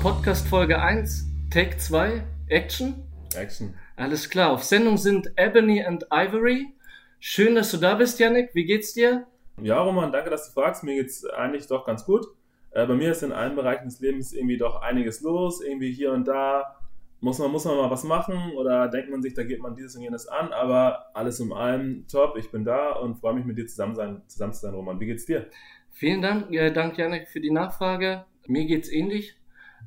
[0.00, 3.02] Podcast Folge 1, Take 2, Action.
[3.36, 3.74] Action.
[3.96, 6.68] Alles klar, auf Sendung sind Ebony and Ivory.
[7.18, 8.54] Schön, dass du da bist, Yannick.
[8.54, 9.26] Wie geht's dir?
[9.60, 10.84] Ja, Roman, danke, dass du fragst.
[10.84, 12.26] Mir geht's eigentlich doch ganz gut.
[12.70, 15.60] Äh, bei mir ist in allen Bereichen des Lebens irgendwie doch einiges los.
[15.62, 16.76] Irgendwie hier und da
[17.20, 19.96] muss man, muss man mal was machen oder denkt man sich, da geht man dieses
[19.96, 20.54] und jenes an.
[20.54, 22.38] Aber alles in allem top.
[22.38, 24.98] Ich bin da und freue mich mit dir zusammen, sein, zusammen zu sein, Roman.
[24.98, 25.50] Wie geht's dir?
[25.90, 28.24] Vielen Dank, äh, Dank Janik, für die Nachfrage.
[28.46, 29.36] Mir geht's ähnlich.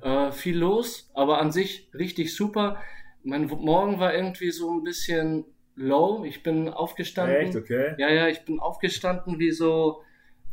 [0.04, 2.78] Äh, viel los, aber an sich richtig super.
[3.24, 5.46] Mein Morgen war irgendwie so ein bisschen
[5.76, 6.24] low.
[6.26, 7.36] Ich bin aufgestanden.
[7.38, 7.94] Echt, okay.
[7.98, 10.02] Ja, ja, ich bin aufgestanden wie so,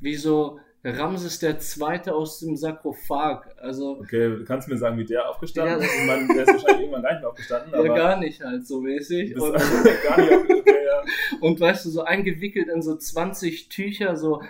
[0.00, 3.54] wie so Ramses der Zweite aus dem Sarkophag.
[3.60, 5.84] Also, Okay, kannst du mir sagen, wie der aufgestanden Ja.
[5.84, 5.94] ist?
[6.00, 8.80] Ich meine, der ist wahrscheinlich irgendwann gar nicht mehr aufgestanden, ja, gar nicht halt so
[8.80, 9.34] mäßig.
[9.38, 9.52] Und,
[10.04, 10.32] gar nicht.
[10.32, 11.02] Okay, ja.
[11.40, 14.42] und weißt du, so eingewickelt in so 20 Tücher, so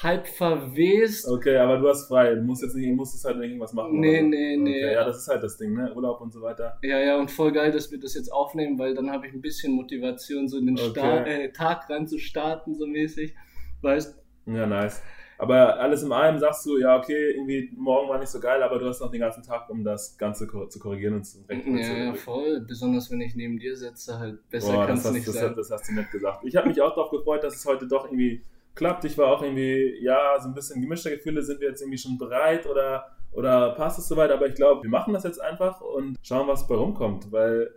[0.00, 1.28] halb verwest.
[1.28, 2.34] Okay, aber du hast frei.
[2.34, 4.00] Du musst jetzt nicht, musstest halt irgendwas machen.
[4.00, 4.84] Nee, oder nee, nee.
[4.84, 5.92] Okay, ja, das ist halt das Ding, ne?
[5.94, 6.78] Urlaub und so weiter.
[6.82, 9.42] Ja, ja, und voll geil, dass wir das jetzt aufnehmen, weil dann habe ich ein
[9.42, 11.44] bisschen Motivation, so in den Okay.
[11.44, 13.34] Äh, Tag rein zu starten, so mäßig.
[13.82, 15.02] Weißt Ja, nice.
[15.38, 18.78] Aber alles in allem sagst du, ja, okay, irgendwie morgen war nicht so geil, aber
[18.78, 21.78] du hast noch den ganzen Tag, um das Ganze zu korrigieren und zu rechnen.
[21.78, 22.60] Ja, ja, voll.
[22.60, 25.54] Besonders wenn ich neben dir sitze, halt besser kann es nicht das, sein.
[25.56, 26.44] das hast du nett gesagt.
[26.44, 28.40] Ich habe mich auch darauf gefreut, dass es heute doch irgendwie
[28.74, 29.04] klappt.
[29.04, 31.42] Ich war auch irgendwie, ja, so ein bisschen gemischter Gefühle.
[31.42, 34.30] Sind wir jetzt irgendwie schon bereit oder, oder passt es soweit?
[34.30, 37.30] Aber ich glaube, wir machen das jetzt einfach und schauen, was bei rumkommt.
[37.32, 37.70] Weil,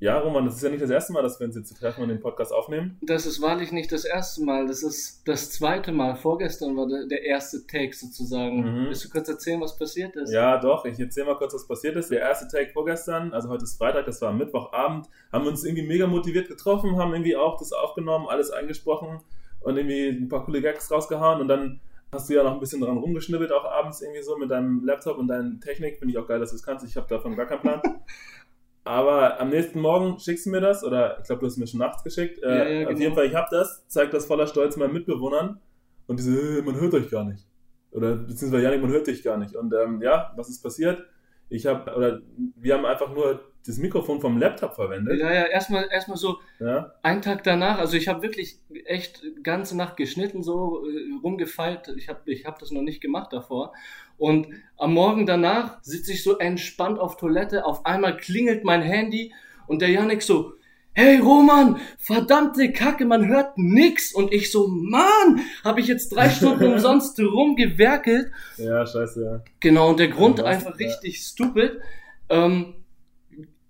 [0.00, 2.08] ja, Roman, das ist ja nicht das erste Mal, dass wir uns jetzt treffen und
[2.08, 2.98] den Podcast aufnehmen.
[3.02, 6.16] Das ist wahrlich nicht das erste Mal, das ist das zweite Mal.
[6.16, 8.62] Vorgestern war der, der erste Take sozusagen.
[8.62, 8.86] Mhm.
[8.86, 10.32] Willst du kurz erzählen, was passiert ist?
[10.32, 10.84] Ja, doch.
[10.84, 12.10] Ich erzähle mal kurz, was passiert ist.
[12.10, 15.64] Der erste Take vorgestern, also heute ist Freitag, das war am Mittwochabend, haben wir uns
[15.64, 19.20] irgendwie mega motiviert getroffen, haben irgendwie auch das aufgenommen, alles eingesprochen
[19.60, 21.80] und irgendwie ein paar coole Gags rausgehauen und dann
[22.12, 25.18] hast du ja noch ein bisschen dran rumgeschnibbelt, auch abends irgendwie so mit deinem Laptop
[25.18, 25.98] und deiner Technik.
[25.98, 26.84] Finde ich auch geil, dass du es kannst.
[26.84, 27.80] Ich habe davon gar keinen Plan.
[28.84, 31.66] Aber am nächsten Morgen schickst du mir das, oder ich glaube, du hast es mir
[31.66, 32.42] schon nachts geschickt.
[32.42, 33.00] Äh, Ja, ja, Auf genau.
[33.00, 35.60] jeden Fall, ich habe das, zeig das voller Stolz meinen Mitbewohnern
[36.06, 37.46] und diese, äh, man hört euch gar nicht.
[37.92, 39.54] Oder beziehungsweise, Janik, man hört dich gar nicht.
[39.54, 41.04] Und ähm, ja, was ist passiert?
[41.50, 42.20] Ich habe, oder
[42.56, 45.18] wir haben einfach nur das Mikrofon vom Laptop verwendet.
[45.20, 49.76] Ja, ja, erstmal erstmal so Ja, einen Tag danach, also ich habe wirklich echt ganze
[49.76, 51.92] Nacht geschnitten, so äh, rumgefeilt.
[51.96, 53.74] Ich habe ich hab das noch nicht gemacht davor.
[54.16, 57.64] Und am Morgen danach sitze ich so entspannt auf Toilette.
[57.64, 59.32] Auf einmal klingelt mein Handy
[59.66, 60.54] und der Janik so,
[60.92, 64.12] hey Roman, verdammte Kacke, man hört nix.
[64.14, 68.30] Und ich so, Mann, habe ich jetzt drei Stunden umsonst rumgewerkelt.
[68.58, 69.44] ja, scheiße, ja.
[69.60, 70.86] Genau, und der Grund Ja, einfach Ja.
[70.86, 71.80] richtig stupid.
[72.28, 72.74] Ähm,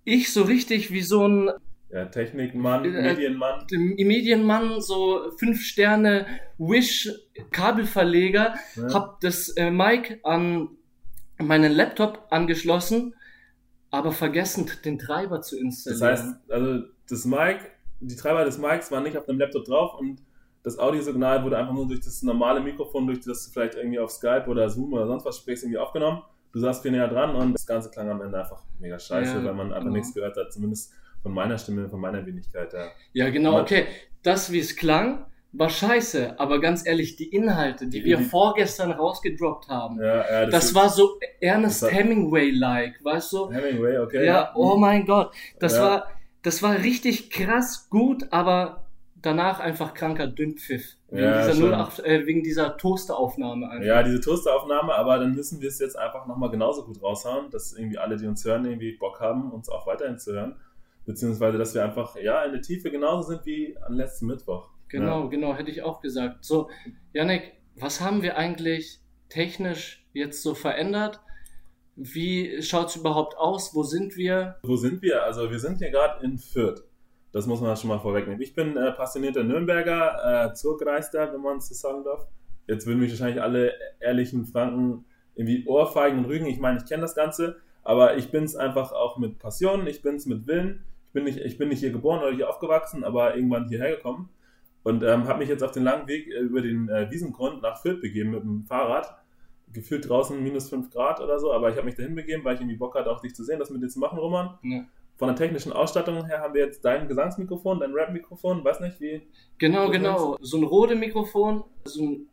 [0.05, 1.51] ich so richtig wie so ein
[1.93, 3.67] Ja, Technikmann, Äh, Medienmann.
[3.71, 6.27] Medienmann, so fünf Sterne
[6.59, 7.11] Wish
[7.51, 8.93] Kabelverleger, Ne?
[8.95, 10.69] hab das äh, Mic an
[11.39, 13.15] meinen Laptop angeschlossen,
[13.91, 16.03] aber vergessen, den Treiber zu Das installieren.
[16.11, 17.59] heißt, also das Mic,
[18.01, 20.23] die Treiber des Mics waren nicht auf dem Laptop drauf und
[20.63, 24.11] das Audiosignal wurde einfach nur durch das normale Mikrofon, durch das du vielleicht irgendwie auf
[24.11, 26.23] Skype oder Zoom oder sonst was sprichst, irgendwie aufgenommen.
[26.53, 29.45] Du saßt viel näher dran und das Ganze klang am Ende einfach mega scheiße, Ja,
[29.45, 29.95] weil man einfach genau.
[29.95, 32.73] nichts gehört hat, zumindest von meiner Stimme, von meiner Wenigkeit.
[32.73, 32.89] Ja.
[33.13, 33.87] ja, genau, Man- okay.
[34.23, 38.93] Das, wie es klang, war scheiße, aber ganz ehrlich, die Inhalte, die wir Die- vorgestern
[38.93, 43.51] rausgedroppt haben, Ja, ja, das ist- war so Ernest das Hemingway-like, weißt du?
[43.51, 44.27] Hemingway, okay.
[44.27, 45.33] Ja, oh mein Gott.
[45.59, 45.83] Das Ja.
[45.83, 46.09] war,
[46.43, 48.87] das war richtig krass gut, aber
[49.23, 50.97] danach einfach kranker Dünnpfiff.
[51.11, 51.73] Wegen Ja, dieser schon.
[51.75, 53.87] 08, äh, wegen dieser Toasteraufnahme einfach.
[53.87, 57.73] Ja, diese Toasteraufnahme, aber dann müssen wir es jetzt einfach nochmal genauso gut raushauen, dass
[57.73, 60.57] irgendwie alle, die uns hören, irgendwie Bock haben, uns auch weiterhin zu hören.
[61.07, 64.69] Beziehungsweise, dass wir einfach, ja, in der Tiefe genauso sind wie am letzten Mittwoch.
[64.89, 66.45] Genau, genau, hätte ich auch gesagt.
[66.45, 66.69] So,
[67.13, 71.21] Janik, was haben wir eigentlich technisch jetzt so verändert?
[72.03, 73.75] Wie schaut's überhaupt aus?
[73.75, 74.57] Wo sind wir?
[74.63, 75.23] Wo sind wir?
[75.25, 76.83] Also, wir sind hier gerade in Fürth.
[77.33, 78.41] Das muss man schon mal vorwegnehmen.
[78.41, 82.27] Ich bin äh, passionierter Nürnberger, äh, Zurgreister, wenn man es so sagen darf.
[82.67, 85.05] Jetzt würden mich wahrscheinlich alle ehrlichen Franken
[85.35, 86.47] irgendwie Ohrfeigen und Rügen.
[86.47, 90.03] Ich meine, ich kenne das Ganze, aber ich bin es einfach auch mit Passion, ich
[90.03, 90.85] bin es mit Willen.
[91.07, 94.31] Ich bin, nicht, ich bin nicht hier geboren oder hier aufgewachsen, aber irgendwann hierher gekommen
[94.83, 97.81] und ähm, habe mich jetzt auf den langen Weg äh, über den äh, Wiesengrund nach
[97.81, 99.15] Fürth begeben mit dem Fahrrad.
[99.73, 102.61] Gefühlt draußen minus 5 Grad oder so, aber ich habe mich dahin begeben, weil ich
[102.61, 104.59] irgendwie Bock hatte, auch dich zu sehen, das mit dir zu machen, Roman.
[104.63, 104.85] Ja.
[105.17, 109.23] Von der technischen Ausstattung her haben wir jetzt dein Gesangsmikrofon, dein Rap-Mikrofon, weiß nicht wie.
[109.59, 110.39] Genau, genau.
[110.41, 112.31] So ein Rode-Mikrofon, so ein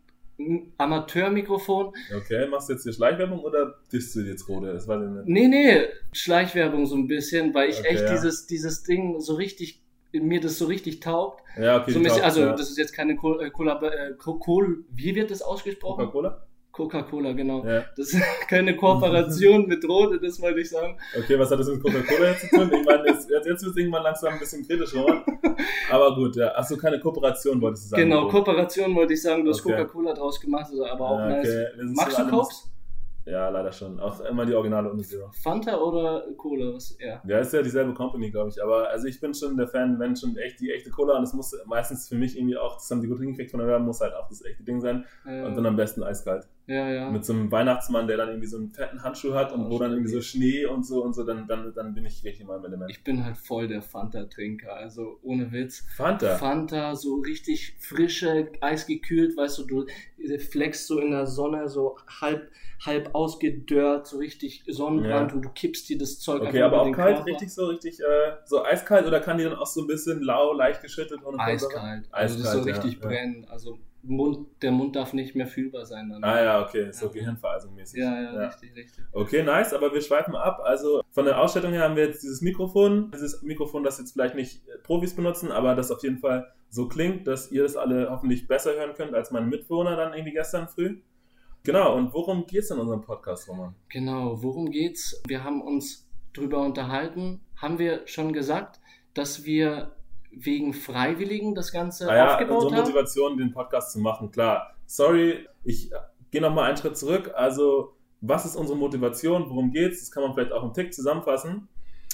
[0.78, 1.94] Amateurmikrofon.
[2.16, 4.74] Okay, machst du jetzt hier Schleichwerbung oder disst du jetzt Rode?
[4.74, 5.28] Das ich nicht.
[5.28, 8.12] Nee, nee, Schleichwerbung so ein bisschen, weil ich Okay, echt ja.
[8.12, 9.82] dieses, dieses Ding so richtig,
[10.14, 11.44] mir das so richtig taugt.
[11.60, 11.92] Ja, okay.
[11.92, 12.56] so bisschen, taugt, also ja.
[12.56, 14.14] das ist jetzt keine Kohl, äh, Kollab äh,
[14.92, 16.06] wie wird das ausgesprochen?
[16.06, 16.48] Coca-Cola?
[16.78, 17.66] Coca-Cola, genau.
[17.66, 17.84] Ja.
[17.98, 20.96] Das ist keine Kooperation mit Rode, das wollte ich sagen.
[21.18, 22.72] Okay, was hat das mit Coca-Cola jetzt zu tun?
[22.72, 25.24] Ich meine, jetzt, jetzt wird es irgendwann langsam ein bisschen kritisch, Roman.
[25.92, 26.54] Aber gut, ja.
[26.56, 28.04] Achso, keine Kooperation wolltest du sagen.
[28.04, 28.30] Genau, Bro.
[28.44, 29.76] Kooperation wollte ich sagen, du hast Okay.
[29.76, 31.48] Coca-Cola draus gemacht, ist aber auch Ja, nice.
[31.50, 31.66] okay.
[31.78, 32.72] Sind Magst du Cokes?
[33.26, 34.00] Ja, leider schon.
[34.00, 35.30] Auch immer die Originale ohne Zero.
[35.44, 36.74] Fanta oder Cola?
[36.76, 37.22] Was eher?
[37.28, 38.64] Ja, ist ja dieselbe Company, glaube ich.
[38.64, 41.34] Aber also ich bin schon der Fan, wenn schon echt die echte Cola und es
[41.34, 44.00] muss meistens für mich irgendwie auch, das haben die gut hingekriegt von der Werbung, muss
[44.00, 45.04] halt auch das echte Ding sein.
[45.26, 46.48] Äh, Und dann am besten eiskalt.
[46.68, 47.10] Ja, ja.
[47.10, 49.80] Mit so einem Weihnachtsmann, der dann irgendwie so einen fetten Handschuh hat und Oh, wo
[49.80, 50.22] dann irgendwie so.
[50.22, 52.92] Schnee und so und so, dann, dann, dann bin ich richtig in meinem Element.
[52.92, 55.86] Ich bin halt voll der Fanta-Trinker, also ohne Witz.
[55.96, 56.36] Fanta.
[56.38, 59.86] Fanta, so richtig frische, eisgekühlt, weißt du, du
[60.40, 62.52] flexst so in der Sonne, so halb,
[62.86, 65.36] halb ausgedörrt, so richtig Sonnenbrand Ja.
[65.38, 67.26] und du kippst dir das Zeug Okay, aber auch kalt, Körper.
[67.32, 70.54] richtig so, richtig äh, so eiskalt oder kann die dann auch so ein bisschen lau,
[70.54, 71.72] leicht geschüttelt ohne Kohlensäure?
[71.74, 72.06] Eiskalt.
[72.12, 73.08] Also das so Eiskalt, ja, richtig ja.
[73.08, 73.46] brennen.
[73.50, 76.24] Also Mund, der Mund darf nicht mehr fühlbar sein dann.
[76.24, 77.12] Ah ja, okay, so Ja.
[77.12, 78.00] Gehirnvereisung mäßig.
[78.00, 79.04] ja, ja, richtig, richtig.
[79.12, 80.60] Okay, nice, aber wir schweifen ab.
[80.64, 83.12] Also von der Ausstattung her haben wir jetzt dieses Mikrofon.
[83.14, 86.88] Dieses Mikrofon, das jetzt vielleicht nicht äh, Profis benutzen, aber das auf jeden Fall so
[86.88, 90.68] klingt, dass ihr das alle hoffentlich besser hören könnt als meine Mitbewohner dann irgendwie gestern
[90.68, 91.02] früh.
[91.64, 93.76] Genau, und worum geht's in unserem Podcast, Roman?
[93.90, 95.22] Genau, worum geht's?
[95.28, 97.42] Wir haben uns drüber unterhalten.
[97.58, 98.80] Haben wir schon gesagt,
[99.14, 99.92] dass wir
[100.44, 102.82] wegen Freiwilligen das Ganze Ah ja, aufgebaut unsere haben?
[102.82, 104.74] Motivation, den Podcast zu machen, klar.
[104.86, 105.92] Sorry, ich
[106.32, 107.32] gehe nochmal einen Schritt zurück.
[107.36, 109.50] Also, was ist unsere Motivation?
[109.50, 110.00] Worum geht's?
[110.00, 111.68] Das kann man vielleicht auch im Tick zusammenfassen.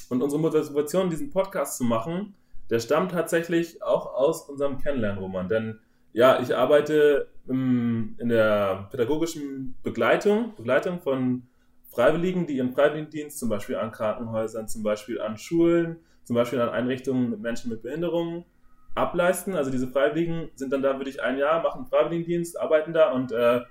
[0.10, 2.36] Und unsere Motivation, diesen Podcast zu machen,
[2.70, 5.48] der stammt tatsächlich auch aus unserem Kennenlernroman.
[5.48, 5.80] Denn
[6.14, 11.44] ja, ich arbeite im, in der pädagogischen Begleitung, Begleitung von
[11.90, 16.70] Freiwilligen, die ihren Freiwilligendienst zum Beispiel an Krankenhäusern, zum Beispiel an Schulen, zum Beispiel an
[16.70, 18.46] Einrichtungen mit Menschen mit Behinderungen
[18.96, 19.56] ableisten.
[19.56, 23.62] Also diese Freiwilligen sind dann da wirklich ein Jahr, machen Freiwilligendienst, arbeiten da und äh,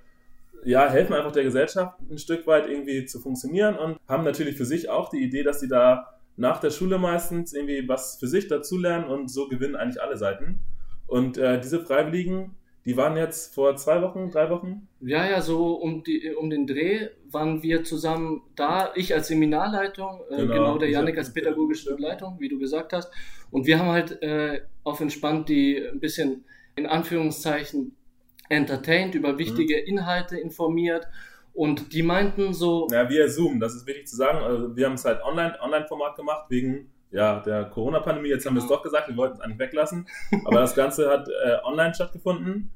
[0.65, 4.65] ja, helfen einfach der Gesellschaft ein Stück weit irgendwie zu funktionieren und haben natürlich für
[4.65, 8.49] sich auch die Idee, dass sie da nach der Schule meistens irgendwie was für sich
[8.49, 10.61] dazulernen und so gewinnen eigentlich alle Seiten.
[11.07, 14.89] Und äh, diese Freiwilligen, die waren jetzt vor zwei Wochen, drei Wochen.
[15.01, 20.21] Ja, ja, so um, die, um den Dreh waren wir zusammen da, ich als Seminarleitung,
[20.31, 20.53] äh, Genau.
[20.53, 23.13] genau, der Janik als pädagogische Begleitung, wie du gesagt hast.
[23.51, 26.45] Und wir haben halt äh, auf entspannt die ein bisschen
[26.75, 27.95] in Anführungszeichen
[28.49, 31.07] entertained, über wichtige Inhalte informiert.
[31.55, 34.39] Und die meinten so, Ja, via Zoom, das ist wichtig zu sagen.
[34.39, 38.29] Also wir haben es halt online, Online-Format gemacht wegen ja, der Corona-Pandemie.
[38.29, 40.07] Jetzt haben wir es doch gesagt, wir wollten es eigentlich weglassen.
[40.45, 42.71] Aber das Ganze hat äh, online stattgefunden,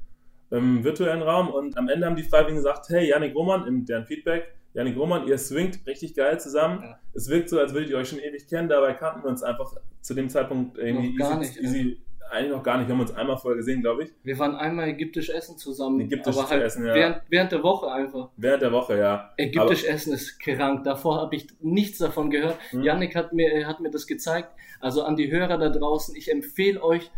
[0.51, 1.49] im virtuellen Raum.
[1.49, 5.27] Und am Ende haben die Freiwilligen gesagt, hey, Janik Roman, in deren Feedback, Janik Roman,
[5.27, 6.81] ihr swingt richtig geil zusammen.
[6.83, 6.99] Ja.
[7.13, 8.69] Es wirkt so, als würdet ihr euch schon ewig kennen.
[8.69, 12.01] Dabei kannten wir uns einfach zu dem Zeitpunkt irgendwie easy, nicht, easy
[12.31, 12.87] eigentlich noch gar nicht.
[12.87, 14.13] Wir haben uns einmal vorher gesehen, glaube ich.
[14.23, 16.93] wir waren einmal ägyptisch essen zusammen, Ägyptisch aber zu halt essen, ja.
[16.93, 18.29] während, während der Woche einfach.
[18.37, 19.33] Während der Woche, ja.
[19.37, 20.83] Ägyptisch essen ist krank.
[20.83, 22.57] Davor habe ich nichts davon gehört.
[22.71, 22.83] Hm.
[22.83, 24.49] Yannick hat mir, hat mir das gezeigt.
[24.79, 27.11] Also an die Hörer da draußen, ich empfehle euch,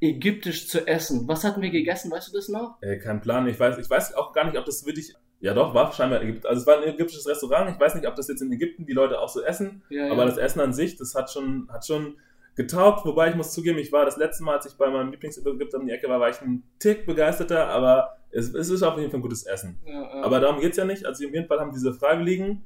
[0.00, 1.26] ägyptisch zu essen.
[1.28, 2.10] Was hatten wir gegessen?
[2.10, 2.76] Weißt du das noch?
[2.82, 3.46] Äh, kein Plan.
[3.46, 5.14] Ich weiß, ich weiß auch gar nicht, ob das wirklich.
[5.40, 6.46] Ja, doch, war scheinbar Ägypten.
[6.46, 7.70] Also, es war ein ägyptisches Restaurant.
[7.70, 9.82] Ich weiß nicht, ob das jetzt in Ägypten die Leute auch so essen.
[9.90, 12.16] Ja, Aber das Essen an sich, das hat schon, hat schon
[12.56, 13.04] getaugt.
[13.04, 15.86] Wobei ich muss zugeben, ich war das letzte Mal, als ich bei meinem Lieblingsägypter um
[15.86, 17.68] die Ecke war, war ich ein Tick begeisterter.
[17.68, 19.78] Aber es, es ist auf jeden Fall ein gutes Essen.
[19.86, 20.22] ja, ja.
[20.22, 21.06] Aber darum geht's ja nicht.
[21.06, 22.64] Also, auf jeden Fall haben diese Freiwilligen,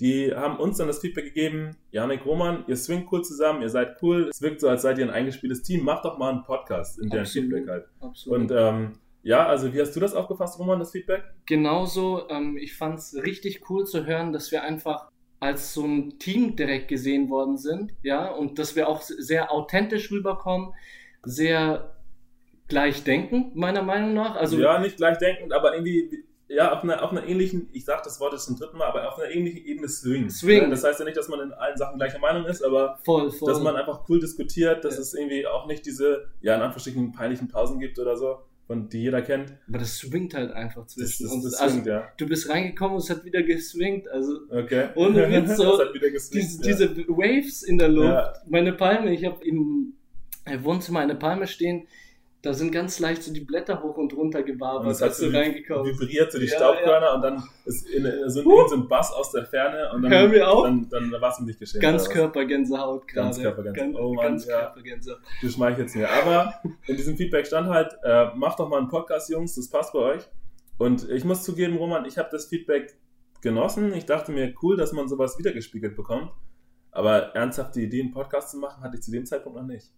[0.00, 4.02] die haben uns dann das Feedback gegeben: Janik Roman, ihr swingt cool zusammen, ihr seid
[4.02, 4.30] cool.
[4.30, 5.84] Es wirkt so, als seid ihr ein eingespieltes Team.
[5.84, 7.26] Macht doch mal einen Podcast in deren.
[7.26, 7.84] Feedback halt.
[8.00, 8.40] Absolut.
[8.40, 11.22] Und ähm, ja, also wie hast du das aufgefasst, Roman, das Feedback?
[11.46, 15.10] genauso, ähm, ich fand es richtig cool zu hören, dass wir einfach
[15.42, 20.10] als so ein Team direkt gesehen worden sind, ja, und dass wir auch sehr authentisch
[20.12, 20.72] rüberkommen,
[21.24, 21.96] sehr
[22.68, 24.36] gleichdenkend, meiner Meinung nach.
[24.36, 28.20] Also ja, nicht gleichdenkend, aber irgendwie, ja, auf einer, auf einer ähnlichen, ich sag das
[28.20, 30.30] Wort jetzt zum dritten Mal, aber auf einer ähnlichen Ebene swingen.
[30.30, 30.64] Swingen.
[30.64, 33.30] Ja, Das heißt ja nicht, dass man in allen Sachen gleicher Meinung ist, aber voll,
[33.30, 33.52] voll.
[33.52, 35.00] dass man einfach cool diskutiert, dass Ja.
[35.00, 39.02] es irgendwie auch nicht diese, ja, in Anführungsstrichen peinlichen Pausen gibt oder so, von die
[39.02, 39.52] jeder kennt.
[39.68, 41.44] Aber das swingt halt einfach Das, zwischen das, uns.
[41.44, 42.08] das also, swingt, ja.
[42.16, 44.08] du bist reingekommen und es hat wieder geswingt.
[44.08, 44.88] Also Okay.
[44.94, 46.68] Ohne Witz, so das diese, ja.
[46.68, 48.08] diese Waves in der Luft.
[48.08, 48.32] Ja.
[48.48, 49.94] Meine Palme, ich habe im
[50.62, 51.86] Wohnzimmer eine Palme stehen,
[52.42, 55.18] da sind ganz leicht so die Blätter hoch und runter Und gewabert, es hat als
[55.18, 56.00] so du reingekommen bist.
[56.00, 58.66] vibriert, so die Ja, Staubkörner und dann ist in, so, ein, Huh.
[58.68, 60.64] so ein Bass aus der Ferne und dann, Hör mir auf.
[60.64, 61.80] dann, dann war es um dich geschehen.
[61.80, 63.26] Ganzkörpergänsehaut gerade.
[63.28, 63.94] Ganzkörpergänsehaut.
[63.94, 64.28] Ganz, Oh Mann, ja.
[64.30, 65.20] Ganzkörpergänsehaut.
[65.40, 66.08] Du schmeichelst mir.
[66.10, 66.54] Aber
[66.86, 70.00] in diesem Feedback stand halt, äh, macht doch mal einen Podcast, Jungs, das passt bei
[70.00, 70.22] euch.
[70.78, 72.96] Und ich muss zugeben, Roman, ich habe das Feedback
[73.40, 73.92] genossen.
[73.94, 76.30] Ich dachte mir, cool, dass man sowas wiedergespiegelt bekommt.
[76.90, 79.90] Aber ernsthaft die Idee, einen Podcast zu machen, hatte ich zu dem Zeitpunkt noch nicht.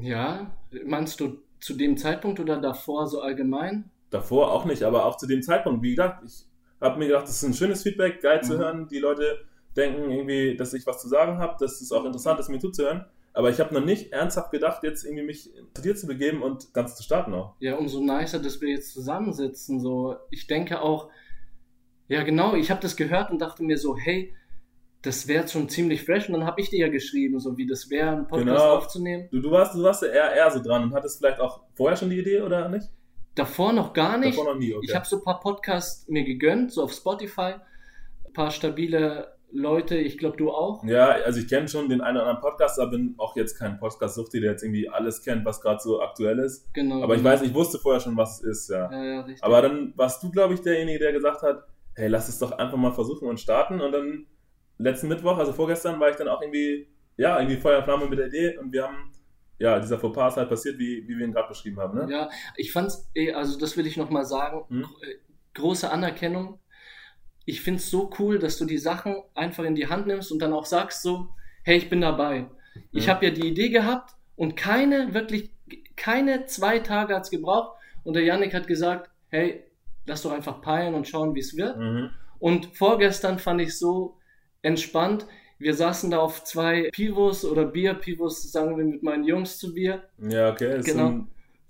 [0.00, 0.50] Ja,
[0.84, 3.90] meinst du zu dem Zeitpunkt oder davor so allgemein?
[4.10, 6.46] davor auch nicht, aber auch zu dem Zeitpunkt, wie gesagt, ich
[6.80, 8.58] habe mir gedacht, das ist ein schönes Feedback, geil zu Mhm.
[8.58, 8.88] hören.
[8.88, 9.44] Die Leute
[9.76, 13.04] denken irgendwie, dass ich was zu sagen habe, dass es auch interessant ist, mir zuzuhören.
[13.34, 16.72] Aber ich habe noch nicht ernsthaft gedacht, jetzt irgendwie mich zu dir zu begeben und
[16.72, 17.54] ganz zu starten auch.
[17.58, 19.80] Ja, umso nicer, dass wir jetzt zusammensitzen.
[19.80, 21.10] So, ich denke auch,
[22.08, 24.32] ja genau, ich habe das gehört und dachte mir so, hey,
[25.06, 26.28] das wäre schon ziemlich fresh.
[26.28, 28.76] Und dann habe ich dir ja geschrieben, so wie das wäre, einen Podcast Genau.
[28.76, 29.28] aufzunehmen.
[29.30, 31.96] Du, du, warst, du warst ja eher, eher so dran und hattest vielleicht auch vorher
[31.96, 32.88] schon die Idee oder nicht?
[33.36, 34.36] Davor noch gar nicht.
[34.36, 34.86] Davor noch nie, okay.
[34.88, 37.54] Ich habe so ein paar Podcasts mir gegönnt, so auf Spotify.
[38.26, 40.82] Ein paar stabile Leute, ich glaube du auch.
[40.84, 43.78] Ja, also ich kenne schon den einen oder anderen Podcast, aber bin auch jetzt kein
[43.78, 46.72] Podcast-Suchti, der jetzt irgendwie alles kennt, was gerade so aktuell ist.
[46.74, 47.02] Genau.
[47.02, 47.30] Aber ich genau.
[47.30, 48.90] weiß, ich wusste vorher schon, was es ist, ja.
[48.90, 49.44] Ja, ja, richtig.
[49.44, 52.76] Aber dann warst du, glaube ich, derjenige, der gesagt hat, hey, lass es doch einfach
[52.76, 53.80] mal versuchen und starten.
[53.80, 54.26] Und dann
[54.78, 58.18] letzten Mittwoch, also vorgestern, war ich dann auch irgendwie, ja, irgendwie Feuer und Flamme mit
[58.18, 59.12] der Idee und wir haben,
[59.58, 62.12] ja, dieser Fauxpas ist halt passiert, wie, wie wir ihn gerade beschrieben haben, ne?
[62.12, 64.82] Ja, ich fand's, eh, also das will ich nochmal sagen, Hm?
[65.02, 65.14] äh,
[65.54, 66.58] große Anerkennung.
[67.46, 70.52] Ich find's so cool, dass du die Sachen einfach in die Hand nimmst und dann
[70.52, 71.28] auch sagst so,
[71.62, 72.46] hey, ich bin dabei.
[72.92, 73.10] Ich Mhm.
[73.10, 75.50] habe ja die Idee gehabt und keine, wirklich,
[75.96, 79.64] keine zwei Tage hat's gebraucht und der Yannick hat gesagt, hey,
[80.06, 81.78] lass doch einfach peilen und schauen, wie es wird.
[81.78, 82.10] Mhm.
[82.38, 84.18] Und vorgestern fand ich so
[84.62, 85.26] entspannt.
[85.58, 90.02] Wir saßen da auf zwei Pivos oder Bier-Pivos, sagen wir mit meinen Jungs zu Bier.
[90.18, 90.78] Ja, okay.
[90.78, 91.06] Ist Genau.
[91.08, 91.28] ein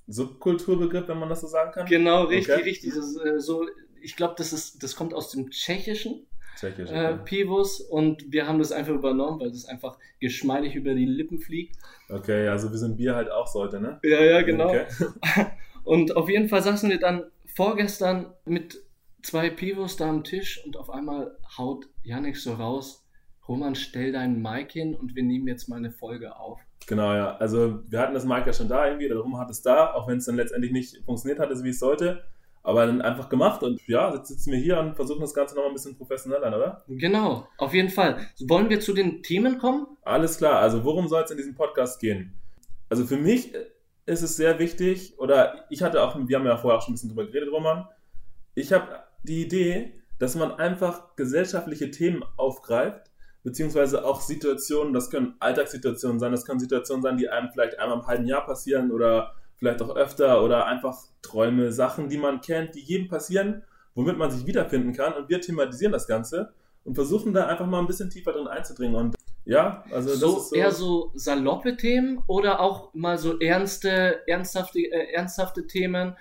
[0.09, 1.87] Subkulturbegriff, wenn man das so sagen kann.
[1.87, 2.63] Genau, richtig, Okay.
[2.65, 2.91] richtig.
[2.95, 3.67] Ist, äh, so,
[4.01, 6.27] ich glaube, das ist, das kommt aus dem Tschechischen,
[6.59, 6.91] Tschechisch.
[6.91, 7.19] äh, Okay.
[7.25, 11.77] Pivos, und wir haben das einfach übernommen, weil das einfach geschmeidig über die Lippen fliegt.
[12.09, 14.01] okay, also wir sind Bier halt auch so heute, ne?
[14.03, 14.69] Ja, ja, genau.
[14.69, 14.87] Okay.
[15.85, 17.25] Und auf jeden Fall saßen wir dann
[17.55, 18.83] vorgestern mit
[19.23, 23.07] zwei Pivos da am Tisch und auf einmal haut Yannick so raus,
[23.49, 26.61] Roman, stell deinen Mic hin und wir nehmen jetzt mal eine Folge auf.
[26.87, 27.37] Genau, ja.
[27.37, 30.19] Also wir hatten das Mic ja schon da irgendwie, darum hat es da, auch wenn
[30.19, 32.25] es dann letztendlich nicht funktioniert so wie es sollte.
[32.63, 35.71] Aber dann einfach gemacht und ja, jetzt sitzen wir hier und versuchen das Ganze nochmal
[35.71, 36.85] ein bisschen professioneller, oder?
[36.89, 38.19] Genau, auf jeden Fall.
[38.49, 39.87] Wollen wir zu den Themen kommen?
[40.03, 42.37] Alles klar, also worum soll es in diesem Podcast gehen?
[42.89, 43.55] Also für mich
[44.07, 46.95] ist es sehr wichtig, oder ich hatte auch, wir haben ja vorher auch schon ein
[46.95, 47.87] bisschen drüber geredet, Roman,
[48.57, 53.11] ich habe die Idee, dass man einfach gesellschaftliche Themen aufgreift,
[53.43, 57.99] beziehungsweise auch Situationen, das können Alltagssituationen sein, das können Situationen sein, die einem vielleicht einmal
[57.99, 62.75] im halben Jahr passieren oder vielleicht auch öfter oder einfach Träume, Sachen, die man kennt,
[62.75, 63.63] die jedem passieren,
[63.95, 66.53] womit man sich wiederfinden kann und wir thematisieren das Ganze
[66.85, 70.37] und versuchen da einfach mal ein bisschen tiefer drin einzudringen und ja, also das so,
[70.39, 76.17] ist so eher so saloppe Themen oder auch mal so ernste, ernsthafte, äh, ernsthafte Themen.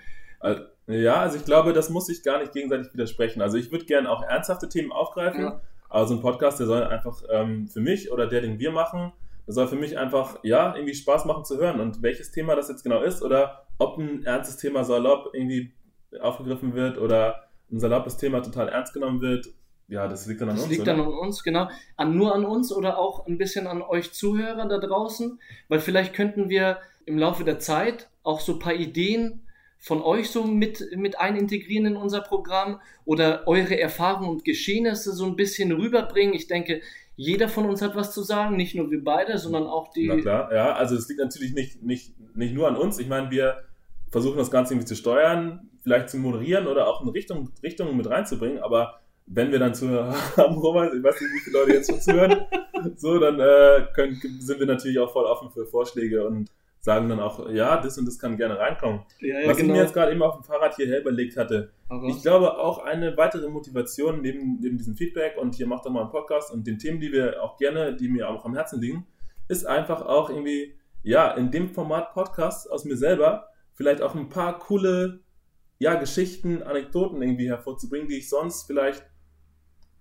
[0.86, 3.42] Ja, also ich glaube, das muss sich gar nicht gegenseitig widersprechen.
[3.42, 5.60] Also ich würde gerne auch ernsthafte Themen aufgreifen, Ja.
[5.88, 9.12] aber so ein Podcast, der soll einfach ähm, für mich oder der, den wir machen,
[9.46, 11.80] der soll für mich einfach, ja, irgendwie Spaß machen zu hören.
[11.80, 15.72] Und welches Thema das jetzt genau ist oder ob ein ernstes Thema salopp irgendwie
[16.20, 19.48] aufgegriffen wird oder ein saloppes Thema total ernst genommen wird,
[19.88, 20.94] ja, das liegt dann an Das uns, liegt oder?
[20.96, 21.68] dann an uns, genau.
[21.96, 26.12] An, nur an uns oder auch ein bisschen an euch Zuhörer da draußen, weil vielleicht
[26.14, 29.45] könnten wir im Laufe der Zeit auch so ein paar Ideen
[29.78, 35.26] von euch so mit, mit einintegrieren in unser Programm oder eure Erfahrungen und Geschehnisse so
[35.26, 36.34] ein bisschen rüberbringen.
[36.34, 36.80] Ich denke,
[37.16, 40.08] jeder von uns hat was zu sagen, nicht nur wir beide, sondern auch die.
[40.08, 42.98] Na klar, ja, also es liegt natürlich nicht, nicht, nicht nur an uns.
[42.98, 43.62] Ich meine, wir
[44.10, 48.08] versuchen das Ganze irgendwie zu steuern, vielleicht zu moderieren oder auch in Richtung, Richtungen mit
[48.08, 51.90] reinzubringen, aber wenn wir dann Zuhörer haben, Roman, ich weiß nicht, wie viele Leute jetzt
[51.90, 52.46] schon zuhören,
[52.96, 56.50] so, dann äh, können, sind wir natürlich auch voll offen für Vorschläge und
[56.86, 59.00] sagen dann auch, ja, das und das kann gerne reinkommen.
[59.20, 59.74] Ja, ja, Was ich genau.
[59.74, 63.16] mir jetzt gerade eben auf dem Fahrrad hierher überlegt hatte, Aber- ich glaube auch eine
[63.16, 66.78] weitere Motivation neben, neben diesem Feedback und hier macht doch mal einen Podcast und den
[66.78, 69.04] Themen, die wir auch gerne, die mir auch am Herzen liegen,
[69.48, 74.28] ist einfach auch irgendwie, ja, in dem Format Podcast aus mir selber vielleicht auch ein
[74.28, 75.20] paar coole,
[75.78, 79.04] ja, Geschichten, Anekdoten irgendwie hervorzubringen, die ich sonst vielleicht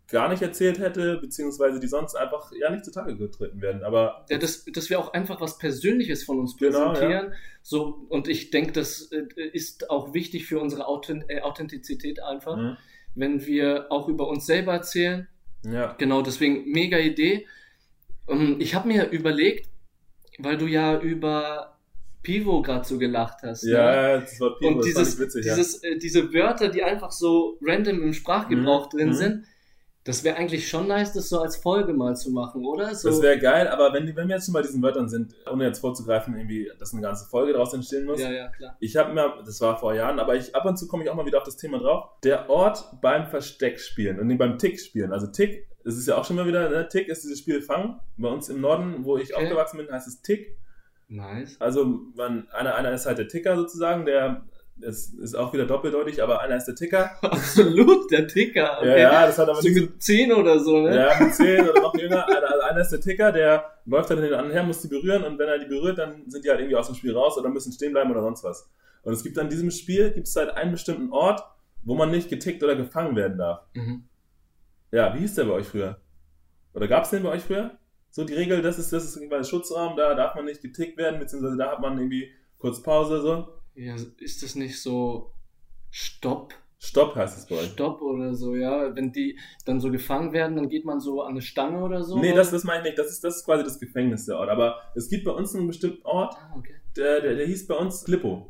[0.07, 3.83] gar nicht erzählt hätte, beziehungsweise die sonst einfach ja nicht zutage getreten werden.
[3.83, 7.33] Aber Ja, dass, dass wir auch einfach was Persönliches von uns Genau, präsentieren.
[7.63, 10.83] So, und ich denke, das äh, ist auch wichtig für unsere
[11.27, 12.77] äh, Authentizität einfach, Mhm.
[13.15, 15.27] wenn wir auch über uns selber erzählen.
[15.63, 17.47] ja, Genau, deswegen mega Idee.
[18.27, 19.69] Ähm, Ich habe mir überlegt,
[20.38, 21.77] weil du ja über
[22.21, 23.63] Pivo gerade so gelacht hast.
[23.63, 23.71] ne?
[23.71, 25.55] ja, das war Pivo, Und das dieses, fand ich witzig, ja.
[25.55, 29.13] dieses, äh, diese Wörter, die einfach so random im Sprachgebrauch Mhm, drin mhm.
[29.13, 29.45] sind,
[30.05, 32.93] das wäre eigentlich schon nice, das so als Folge mal zu machen, oder?
[32.95, 35.65] So, Das wäre geil, aber wenn, wenn wir jetzt schon bei diesen Wörtern sind, ohne
[35.65, 38.21] jetzt vorzugreifen, irgendwie, dass eine ganze Folge daraus entstehen muss.
[38.21, 38.77] ja, ja, klar.
[38.79, 41.15] Ich habe mir, das war vor Jahren, aber ich ab und zu komme ich auch
[41.15, 42.09] mal wieder auf das Thema drauf.
[42.24, 45.12] Der Ort beim Versteck spielen und nee, beim Tick spielen.
[45.12, 46.88] Also Tick, das ist ja auch schon mal wieder, ne?
[46.88, 48.00] Tick ist dieses Spiel Fangen.
[48.17, 49.43] Bei uns im Norden, wo ich Okay.
[49.43, 50.57] aufgewachsen bin, heißt es Tick.
[51.07, 51.57] Nice.
[51.59, 51.85] Also
[52.15, 54.43] man, einer, einer ist halt der Ticker sozusagen, der
[54.82, 57.12] es ist auch wieder doppeldeutig, aber einer ist der Ticker.
[57.22, 58.86] Absolut, der Ticker.
[58.86, 60.96] Ja, ja, das hat aber so mit 10 oder so, ne?
[60.96, 62.27] Ja, mit 10 oder noch jünger.
[62.27, 65.24] Einer, also einer ist der Ticker, der läuft dann hin und her, muss die berühren
[65.24, 67.50] und wenn er die berührt, dann sind die halt irgendwie aus dem Spiel raus oder
[67.50, 68.70] müssen stehen bleiben oder sonst was.
[69.03, 71.44] Und es gibt an diesem Spiel, gibt es halt einen bestimmten Ort,
[71.84, 73.62] wo man nicht getickt oder gefangen werden darf.
[73.74, 74.05] Mhm.
[74.91, 76.00] Ja, wie hieß der bei euch früher?
[76.74, 77.77] Oder gab es den bei euch früher?
[78.10, 80.98] So die Regel, das ist, das ist irgendwie ein Schutzraum, da darf man nicht getickt
[80.98, 83.48] werden, beziehungsweise da hat man irgendwie kurz Pause, so.
[83.75, 85.32] Ja, ist das nicht so
[85.91, 86.53] Stopp?
[86.79, 87.72] Stopp heißt es bei euch.
[87.72, 88.96] Stopp oder so, ja.
[88.96, 92.20] Wenn die dann so gefangen werden, dann geht man so an eine Stange oder so.
[92.20, 93.00] Nee, das, das meine ich nicht.
[93.00, 94.50] Das ist, das ist quasi das Gefängnis, der Ort.
[94.50, 96.75] Aber es gibt bei uns einen bestimmten Ort, Ah, okay.
[96.96, 98.50] der, der, der hieß bei uns Klippo.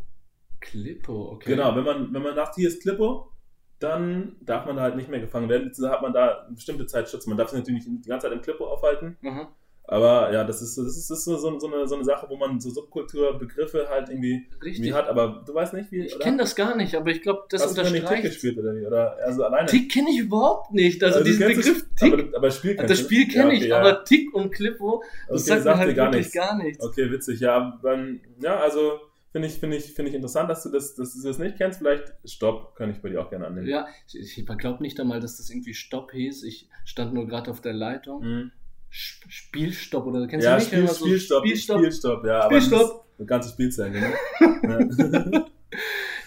[0.60, 1.52] Klippo, okay.
[1.52, 3.32] Genau, wenn man, wenn man sagt, hier ist Klippo,
[3.80, 5.66] dann darf man da halt nicht mehr gefangen werden.
[5.66, 7.28] beziehungsweise hat man da eine bestimmte Zeit Schutz.
[7.28, 9.18] Man darf sich natürlich nicht die ganze Zeit im Klippo aufhalten.
[9.24, 9.54] Aha.
[9.88, 12.26] Aber ja, das ist, so- das ist, das ist so, so, eine, so eine Sache,
[12.30, 14.86] wo man so Subkulturbegriffe halt irgendwie, Richtig.
[14.86, 15.08] irgendwie hat.
[15.08, 16.06] Aber du weißt nicht, wie.
[16.06, 18.34] Ich kenne das gar nicht, aber ich glaube, das Hast du noch nicht Tick unterstreicht.
[18.34, 18.86] gespielt oder wie?
[18.86, 19.68] Oder also alleine?
[19.68, 21.04] Tick kenne ich überhaupt nicht.
[21.04, 22.96] Also, du diesen Begriff Tick, Aber, aber das Spiel das du?
[22.96, 23.80] Spiel kenne Ja, ich, okay, ja.
[23.80, 26.34] aber Tick und Klippo, das Okay, sagt mir sagt halt dir gar wirklich nichts.
[26.34, 26.84] gar nichts.
[26.84, 27.40] Okay, witzig.
[27.40, 29.00] Ja, dann, ja, also
[29.32, 31.78] finde ich, finde ich, finde ich interessant, dass du das, dass du das nicht kennst.
[31.80, 33.68] Vielleicht Stopp, kann ich bei dir auch gerne annehmen.
[33.68, 36.44] Ja, ich, ich glaube nicht einmal, dass das irgendwie Stopp hieß.
[36.44, 38.24] Ich stand nur gerade auf der Leitung.
[38.24, 38.52] Mhm.
[38.90, 40.68] Spielstopp oder kennst Ja, du nicht?
[40.68, 41.80] Spiel, so Spielstopp, Spielstopp.
[41.80, 42.40] Spielstopp, ja.
[42.42, 43.06] aber Spielstopp.
[43.18, 44.14] das ganze Spielzeit, ne?
[44.42, 45.46] ja.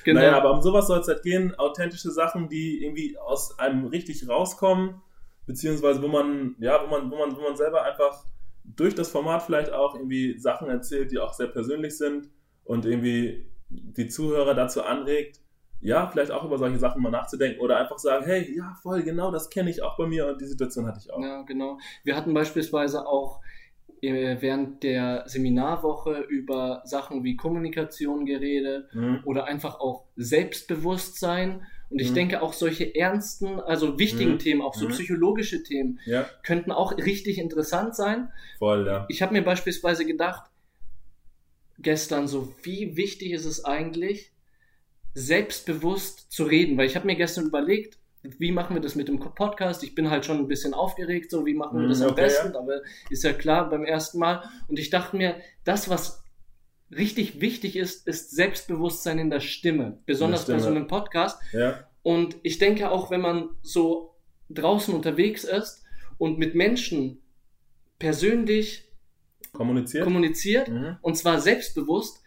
[0.05, 0.21] Genau.
[0.21, 1.55] Naja, aber um sowas soll es halt gehen.
[1.57, 5.03] Authentische Sachen, die irgendwie aus einem richtig rauskommen,
[5.47, 8.25] beziehungsweise wo man, ja, wo man, wo man, wo man selber einfach
[8.65, 12.31] durch das Format vielleicht auch irgendwie Sachen erzählt, die auch sehr persönlich sind
[12.65, 15.41] und irgendwie die Zuhörer dazu anregt,
[15.81, 19.31] ja, vielleicht auch über solche Sachen mal nachzudenken oder einfach sagen, hey, ja, voll, genau,
[19.31, 21.21] das kenne ich auch bei mir und die Situation hatte ich auch.
[21.23, 21.79] Ja, genau.
[22.05, 23.41] Wir hatten beispielsweise auch
[24.01, 29.23] äh, während der Seminarwoche über Sachen wie Kommunikation geredet Mhm.
[29.25, 31.63] oder einfach auch Selbstbewusstsein.
[31.91, 32.15] Und ich Mhm.
[32.15, 34.39] denke auch solche ernsten, also wichtigen Mhm.
[34.39, 34.91] Themen, auch so Mhm.
[34.91, 38.31] psychologische Themen, Ja, könnten auch richtig interessant sein.
[38.59, 39.07] voll, ja.
[39.09, 40.51] Ich habe mir beispielsweise gedacht,
[41.79, 44.33] gestern so, wie wichtig ist es eigentlich,
[45.19, 46.77] selbstbewusst zu reden?
[46.77, 49.83] Weil ich habe mir gestern überlegt, wie machen wir das mit dem Podcast?
[49.83, 52.23] Ich bin halt schon ein bisschen aufgeregt, so wie machen wir Mhm, das am okay,
[52.23, 54.43] besten, aber ist ja klar beim ersten Mal.
[54.69, 56.25] Und ich dachte mir, das, was
[56.91, 60.61] richtig wichtig ist, ist Selbstbewusstsein in der Stimme, besonders bei Stimme.
[60.61, 61.41] so einem Podcast.
[61.53, 64.15] Ja, Und ich denke auch, wenn man so
[64.51, 65.85] draußen unterwegs ist
[66.19, 67.21] und mit Menschen
[67.99, 68.89] persönlich
[69.53, 70.05] kommuniziert.
[70.05, 70.97] kommuniziert, mhm.
[71.03, 72.23] und zwar selbstbewusst,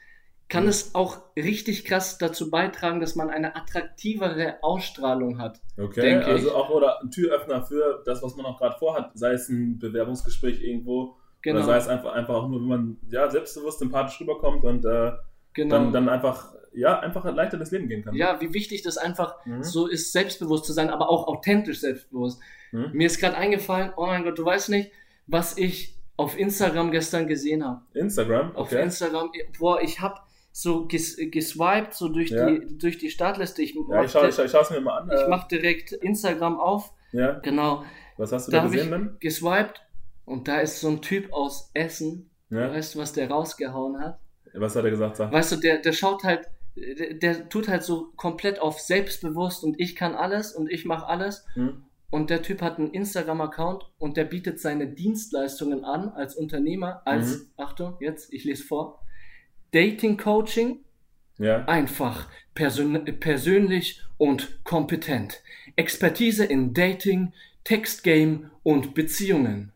[0.51, 0.69] kann Mhm.
[0.69, 5.59] es auch richtig krass dazu beitragen, dass man eine attraktivere Ausstrahlung hat.
[5.79, 9.49] Okay, also auch oder ein Türöffner für das, was man auch gerade vorhat, sei es
[9.49, 13.79] ein Bewerbungsgespräch irgendwo Genau, oder sei es einfach, einfach auch nur, wenn man ja, selbstbewusst
[13.79, 15.11] sympathisch rüberkommt und äh,
[15.53, 15.75] genau.
[15.75, 18.13] dann, dann einfach, ja, einfach leichter das Leben gehen kann.
[18.13, 19.63] ja, wie wichtig das einfach Mhm.
[19.63, 22.39] so ist, selbstbewusst zu sein, aber auch authentisch selbstbewusst.
[22.71, 22.89] Mhm.
[22.93, 24.91] Mir ist gerade eingefallen, oh mein Gott, du weißt nicht,
[25.27, 27.81] was ich auf Instagram gestern gesehen habe.
[27.95, 28.83] Instagram, Auf okay.
[28.83, 30.19] Instagram, boah, ich habe
[30.51, 32.49] so ges geswiped, so durch, Ja.
[32.49, 33.61] die, durch die Startliste.
[33.61, 35.09] Ich ja, mach, ich schaue schau es mir mal an.
[35.13, 36.91] ich äh, mach direkt Instagram auf.
[37.13, 37.83] ja, Genau,
[38.17, 39.17] was hast du da da gesehen dann?
[39.19, 39.81] geswiped
[40.25, 42.29] und da ist so ein Typ aus Essen.
[42.49, 42.69] Ja.
[42.71, 44.19] Weißt du, was der rausgehauen hat?
[44.53, 45.15] Was hat er gesagt?
[45.15, 45.31] Sag.
[45.31, 49.79] Weißt du, der, der schaut halt, der, der tut halt so komplett auf selbstbewusst und
[49.79, 51.45] ich kann alles und ich mache alles.
[51.53, 51.83] Hm?
[52.09, 57.37] Und der Typ hat einen Instagram-Account und der bietet seine Dienstleistungen an als Unternehmer, als,
[57.39, 57.47] Mhm.
[57.55, 59.01] Achtung, jetzt, ich lese vor,
[59.73, 60.79] Dating-Coaching,
[61.37, 61.65] Ja.
[61.65, 65.41] einfach, persön persönlich und kompetent.
[65.75, 69.71] Expertise in Dating, Textgame und Beziehungen.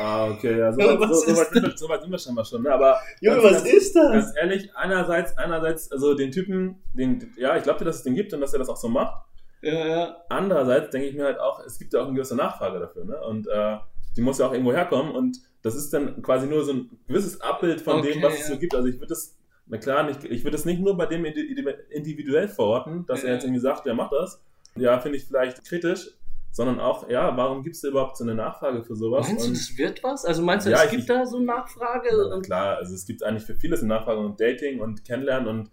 [0.00, 2.10] Ah, okay, ja, so, Ja, so, was so, ist weit sind wir, so weit sind
[2.10, 2.72] wir scheinbar schon, ne?
[2.72, 4.12] Aber Junge, was ganz- ist das?
[4.12, 8.32] Ganz ehrlich, einerseits, einerseits, also den Typen, den, ja, ich glaube, dass es den gibt
[8.34, 9.24] und dass er das auch so macht.
[9.62, 10.16] Ja, ja.
[10.28, 13.18] Andererseits denke ich mir halt auch, es gibt ja auch eine gewisse Nachfrage dafür, ne?
[13.22, 13.76] Und äh,
[14.16, 17.40] die muss ja auch irgendwo herkommen und das ist dann quasi nur so ein gewisses
[17.40, 18.54] Abbild von Okay, dem, was es ja.
[18.54, 18.74] so gibt.
[18.74, 21.48] Also ich würde das, na klar, nicht, ich würde das nicht nur bei dem indi-
[21.48, 23.28] indi- individuell verorten, dass Ja.
[23.28, 24.42] er jetzt irgendwie sagt, der macht das.
[24.76, 26.10] Ja, finde ich vielleicht kritisch,
[26.50, 29.26] sondern auch, ja, warum gibt es überhaupt so eine Nachfrage für sowas?
[29.26, 30.24] Meinst du, das wird was?
[30.24, 32.10] Also meinst du, Ja, es gibt ich- da so Nachfrage?
[32.28, 35.70] na klar, also es gibt eigentlich für vieles eine Nachfrage und Dating und Kennenlernen und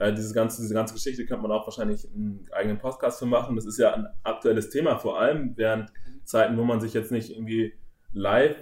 [0.00, 3.56] äh, diese, ganze, diese ganze Geschichte könnte man auch wahrscheinlich einen eigenen Podcast für machen.
[3.56, 5.90] Das ist ja ein aktuelles Thema, vor allem während
[6.28, 7.72] Zeiten, wo man sich jetzt nicht irgendwie
[8.12, 8.56] live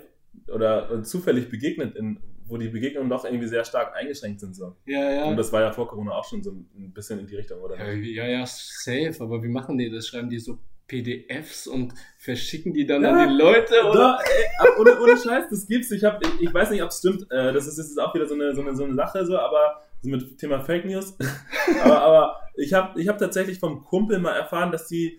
[0.52, 4.54] oder zufällig begegnet, in, wo die Begegnungen doch irgendwie sehr stark eingeschränkt sind.
[4.54, 4.76] So.
[4.86, 5.24] ja, ja.
[5.24, 7.76] Und das war ja vor Corona auch schon so ein bisschen in die Richtung, oder?
[7.76, 9.16] ja, ja, ja, safe.
[9.18, 10.06] Aber wie machen die das?
[10.06, 13.24] Schreiben die so PDFs und verschicken die dann Ja.
[13.24, 13.74] an die Leute?
[13.84, 14.16] Oder?
[14.16, 15.90] Doch, ey, ohne, ohne Scheiß, das gibt's.
[15.90, 17.22] Ich, hab, ich, ich weiß nicht, ob es stimmt.
[17.32, 19.36] Äh, das, ist, das ist auch wieder so eine, so, eine, so eine Sache, so,
[19.36, 21.16] aber so mit Thema Fake News.
[21.82, 25.18] aber, aber ich habe ich hab tatsächlich vom Kumpel mal erfahren, dass die,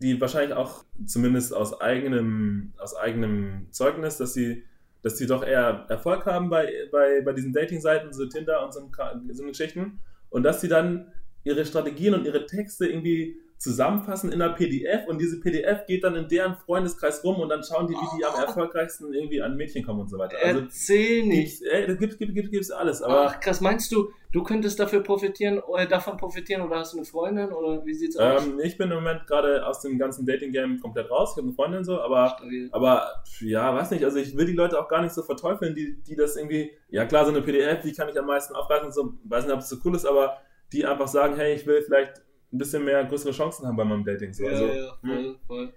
[0.00, 4.64] die wahrscheinlich auch zumindest aus eigenem, aus eigenem Zeugnis, dass sie
[5.04, 8.90] dass die doch eher Erfolg haben bei, bei, bei diesen Dating-Seiten, so Tinder und so,
[9.32, 10.00] so Geschichten.
[10.30, 11.12] Und dass sie dann
[11.44, 16.16] ihre Strategien und ihre Texte irgendwie zusammenfassen in einer PDF und diese PDF geht dann
[16.16, 19.84] in deren Freundeskreis rum und dann schauen die, wie die am erfolgreichsten irgendwie an Mädchen
[19.84, 20.36] kommen und so weiter.
[20.42, 21.62] Also Erzähl nicht.
[21.62, 23.00] Ey, das gibt, gibt, gibt, gibt's alles.
[23.00, 26.92] Aber Ach krass, meinst du, du könntest dafür profitieren, oder äh, davon profitieren oder hast
[26.92, 28.44] du eine Freundin oder wie sieht's aus?
[28.44, 31.30] Ähm, ich bin im Moment gerade aus dem ganzen Dating-Game komplett raus.
[31.32, 32.36] Ich habe eine Freundin so, aber,
[32.72, 36.02] aber ja, weiß nicht, also ich will die Leute auch gar nicht so verteufeln, die,
[36.02, 39.14] die das irgendwie, ja klar, so eine PDF, die kann ich am meisten aufreißen, so,
[39.24, 40.38] weiß nicht, ob es so cool ist, aber
[40.72, 42.23] die einfach sagen, hey, ich will vielleicht
[42.54, 44.32] ein bisschen mehr größere Chancen haben bei meinem Dating.
[44.32, 44.44] So.
[44.44, 45.36] Ja, also, ja, voll, hm.
[45.46, 45.72] voll.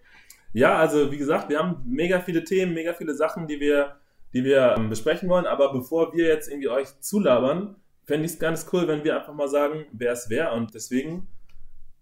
[0.54, 3.96] ja, also wie gesagt, wir haben mega viele Themen, mega viele Sachen, die wir,
[4.34, 5.46] die wir ähm, besprechen wollen.
[5.46, 9.34] Aber bevor wir jetzt irgendwie euch zulabern, fände ich es ganz cool, wenn wir einfach
[9.34, 10.54] mal sagen, wer es wäre.
[10.54, 11.28] Und deswegen,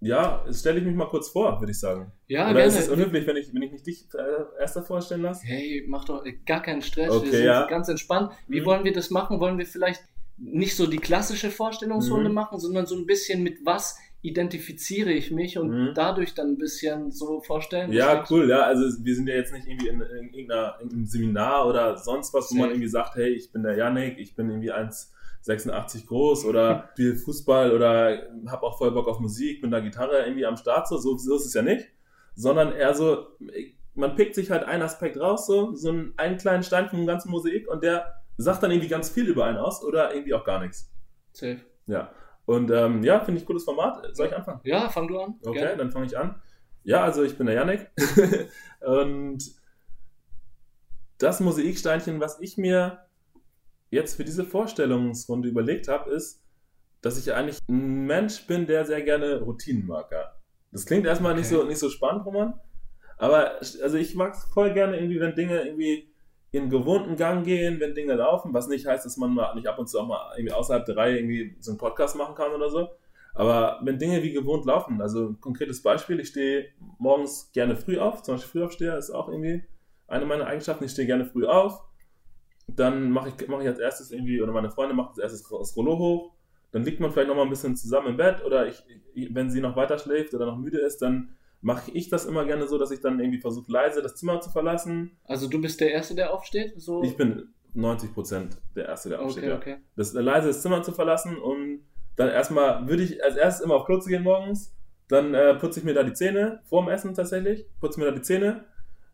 [0.01, 2.11] ja, stelle ich mich mal kurz vor, würde ich sagen.
[2.27, 2.67] Ja, Oder gerne.
[2.67, 5.45] ist es unhöflich, wenn ich, wenn ich nicht dich äh, erster vorstellen lasse?
[5.47, 7.09] Hey, mach doch gar keinen Stress.
[7.11, 7.65] Okay, wir sind ja.
[7.67, 8.31] ganz entspannt.
[8.47, 8.65] Wie Mhm.
[8.65, 9.39] wollen wir das machen?
[9.39, 10.03] Wollen wir vielleicht
[10.37, 12.35] nicht so die klassische Vorstellungsrunde Mhm.
[12.35, 15.91] machen, sondern so ein bisschen mit was identifiziere ich mich und Mhm.
[15.95, 17.91] dadurch dann ein bisschen so vorstellen?
[17.91, 18.61] Ja, cool, ja.
[18.63, 22.51] Also wir sind ja jetzt nicht irgendwie in, in, in einem Seminar oder sonst was,
[22.51, 26.89] wo man irgendwie sagt, hey, ich bin der Yannick, ich bin irgendwie 1,86 groß oder
[26.93, 30.87] spiele Fußball oder habe auch voll Bock auf Musik, bin da Gitarre irgendwie am Start,
[30.87, 31.87] so, so, so ist es ja nicht.
[32.35, 33.27] Sondern eher so,
[33.93, 37.31] man pickt sich halt einen Aspekt raus, so, so einen, einen kleinen Stein vom ganzen
[37.31, 40.59] Mosaik und der sagt dann irgendwie ganz viel über einen aus oder irgendwie auch gar
[40.59, 40.91] nichts.
[41.31, 41.61] Safe.
[41.87, 42.11] Ja.
[42.45, 44.05] Und ähm, ja, finde ich cooles Format.
[44.15, 44.61] Soll ich anfangen?
[44.63, 45.35] Ja, fang du an.
[45.43, 45.77] Okay, Gerne.
[45.77, 46.41] dann fange ich an.
[46.83, 47.89] Ja, also ich bin der Yannick.
[48.81, 49.39] und
[51.17, 52.99] das Mosaiksteinchen, was ich mir
[53.89, 56.43] jetzt für diese Vorstellungsrunde überlegt habe, ist,
[57.01, 60.11] dass ich eigentlich ein Mensch bin, der sehr gerne Routinen mag.
[60.71, 61.61] Das klingt erstmal nicht, Okay.
[61.61, 62.59] so, nicht so spannend, Roman.
[63.17, 66.13] Aber also ich mag es voll gerne, irgendwie, wenn Dinge irgendwie
[66.55, 69.79] in gewohnten Gang gehen, wenn Dinge laufen, was nicht heißt, dass man mal nicht ab
[69.79, 72.69] und zu auch mal irgendwie außerhalb der Reihe irgendwie so einen Podcast machen kann oder
[72.69, 72.89] so.
[73.33, 77.97] Aber wenn Dinge wie gewohnt laufen, also ein konkretes Beispiel, ich stehe morgens gerne früh
[77.97, 79.63] auf, zum Beispiel Frühaufsteher ist auch irgendwie
[80.07, 81.83] eine meiner Eigenschaften, ich stehe gerne früh auf,
[82.67, 85.75] dann mache ich, mache ich als erstes irgendwie, oder meine Freundin macht als erstes das
[85.75, 86.31] Rollo hoch,
[86.71, 88.83] dann liegt man vielleicht noch mal ein bisschen zusammen im Bett oder ich,
[89.31, 92.67] wenn sie noch weiter schläft oder noch müde ist, dann mache ich das immer gerne
[92.67, 95.17] so, dass ich dann irgendwie versuche, leise das Zimmer zu verlassen.
[95.23, 96.79] Also du bist der Erste, der aufsteht?
[96.79, 97.01] So?
[97.01, 99.45] Ich bin 90% der Erste, der aufsteht.
[99.45, 99.75] Okay, ja okay.
[99.95, 101.79] das leise das Zimmer zu verlassen und
[102.17, 104.75] dann erstmal würde ich als erstes immer auf Klo zu gehen morgens.
[105.07, 108.21] Dann äh, putze ich mir da die Zähne, vorm Essen tatsächlich, putze mir da die
[108.21, 108.65] Zähne.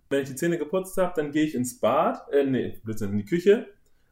[0.09, 3.17] Wenn ich die Zähne geputzt habe, dann gehe ich ins Bad, äh, nee, Blödsinn, in
[3.17, 3.67] die Küche,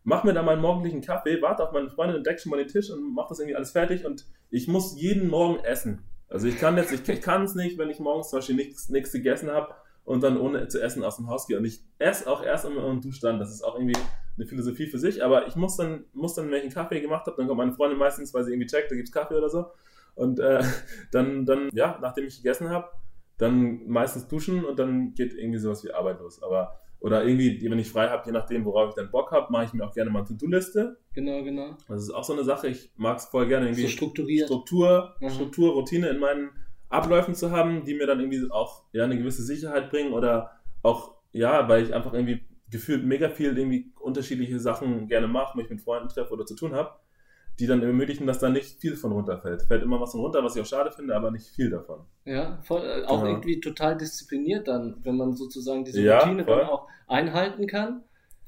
[0.06, 2.69] mache mir da meinen morgendlichen Kaffee, warte auf meine Freundin und decke schon mal den
[2.69, 6.06] Tisch und mache das irgendwie alles fertig und ich muss jeden Morgen essen.
[6.30, 8.89] Also ich kann jetzt, ich, ich kann es nicht, wenn ich morgens zum Beispiel nichts,
[8.89, 9.74] nichts gegessen habe
[10.06, 11.58] und dann ohne zu essen aus dem Haus gehe.
[11.58, 13.42] Und ich esse auch erst im, im Duschstand.
[13.42, 14.00] Das ist auch irgendwie
[14.38, 15.24] eine Philosophie für sich.
[15.24, 17.74] Aber ich muss dann, muss dann, wenn ich einen Kaffee gemacht habe, dann kommt meine
[17.74, 19.72] Freundin meistens, weil sie irgendwie checkt, da gibt's Kaffee oder so.
[20.15, 20.63] Und äh,
[21.12, 22.89] dann, dann, ja, nachdem ich gegessen habe,
[23.38, 26.44] dann meistens duschen und dann geht irgendwie sowas wie Arbeit los.
[26.44, 29.65] Aber, oder irgendwie, wenn ich frei habe, je nachdem, worauf ich dann Bock habe, mache
[29.65, 30.97] ich mir auch gerne mal eine To-Do-Liste.
[31.13, 31.75] Genau, genau.
[31.88, 32.67] Das ist auch so eine Sache.
[32.67, 34.47] Ich mag es voll gerne irgendwie So strukturiert.
[34.47, 35.29] Struktur, Mhm.
[35.29, 36.49] Struktur, Routine in meinen
[36.89, 41.15] Abläufen zu haben, die mir dann irgendwie auch ja, eine gewisse Sicherheit bringen oder auch,
[41.31, 45.81] ja, weil ich einfach irgendwie gefühlt mega viel irgendwie unterschiedliche Sachen gerne mache, mich mit
[45.81, 46.91] Freunden treffe oder zu tun habe,
[47.60, 49.63] die dann ermöglichen, dass da nicht viel von runterfällt.
[49.63, 52.06] Fällt immer was von runter, was ich auch schade finde, aber nicht viel davon.
[52.26, 53.30] Ja, voll, äh, auch Ja.
[53.30, 56.58] irgendwie total diszipliniert dann, wenn man sozusagen diese Ja, Routine voll.
[56.60, 58.04] dann auch einhalten kann.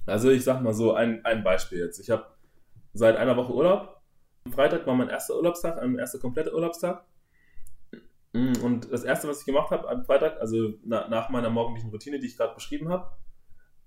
[0.05, 1.99] Also ich sag mal so ein, ein Beispiel jetzt.
[1.99, 2.25] Ich habe
[2.93, 4.01] seit einer Woche Urlaub.
[4.51, 7.05] Freitag war mein erster Urlaubstag, mein erster kompletter Urlaubstag.
[8.33, 11.89] Mm, Und das erste, was ich gemacht habe am Freitag, also na, nach meiner morgendlichen
[11.89, 13.11] Routine, die ich gerade beschrieben habe,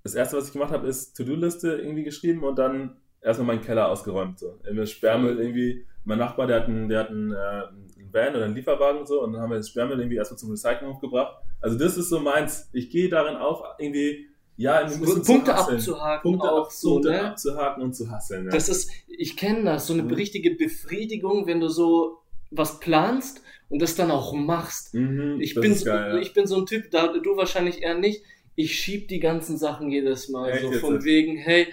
[0.03, 3.89] das erste, was ich gemacht habe, ist To-Do-Liste irgendwie geschrieben und dann erstmal meinen Keller
[3.89, 4.39] ausgeräumt.
[4.39, 4.59] So.
[4.69, 8.45] Im Sperrmüll irgendwie, mein Nachbar, der hat einen, der hat einen, äh, einen Van oder
[8.45, 11.37] einen Lieferwagen und so und dann haben wir das Sperrmüll irgendwie erstmal zum Recycling hochgebracht.
[11.61, 12.69] Also das ist so meins.
[12.73, 17.23] Ich gehe darin auf, irgendwie, ja, bisschen zu Punkte abzuhaken Punkte, auch so, Punkte ne?
[17.31, 18.45] abzuhaken und zu hasseln.
[18.45, 18.51] Ja.
[18.53, 20.13] Das ist, ich kenne das, so eine Mhm.
[20.13, 22.19] richtige Befriedigung, wenn du so
[22.51, 24.95] was planst und das dann auch machst.
[24.95, 26.21] Mhm, Ich bin, so, geil, ja.
[26.21, 28.23] ich bin so ein Typ, da du wahrscheinlich eher nicht.
[28.55, 31.67] Ich schieb die ganzen Sachen jedes Mal Echt so von wegen, hey,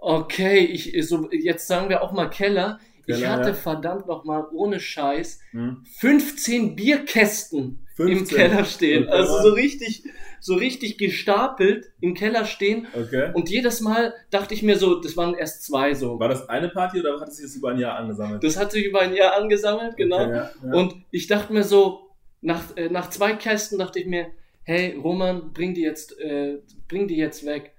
[0.00, 2.80] okay, ich so jetzt sagen wir auch mal Keller.
[3.06, 3.54] ich Keller, hatte ja.
[3.54, 5.84] verdammt nochmal ohne Scheiß Hm.
[5.98, 8.36] 15 Bierkästen im 15?
[8.38, 9.02] Keller stehen.
[9.04, 10.04] Okay, also so richtig,
[10.40, 12.86] so richtig gestapelt im Keller stehen.
[12.94, 13.30] Okay.
[13.34, 16.18] Und jedes Mal dachte ich mir so, das waren erst zwei so.
[16.18, 18.42] War das eine Party oder hat sich das über ein Jahr angesammelt?
[18.42, 20.24] Das hat sich über ein Jahr angesammelt, genau.
[20.24, 20.72] Okay, ja, ja.
[20.72, 22.10] Und ich dachte mir so,
[22.40, 24.28] nach, äh, nach zwei Kästen dachte ich mir,
[24.62, 26.58] hey Roman, bring die jetzt, äh,
[26.88, 27.74] bring die jetzt weg.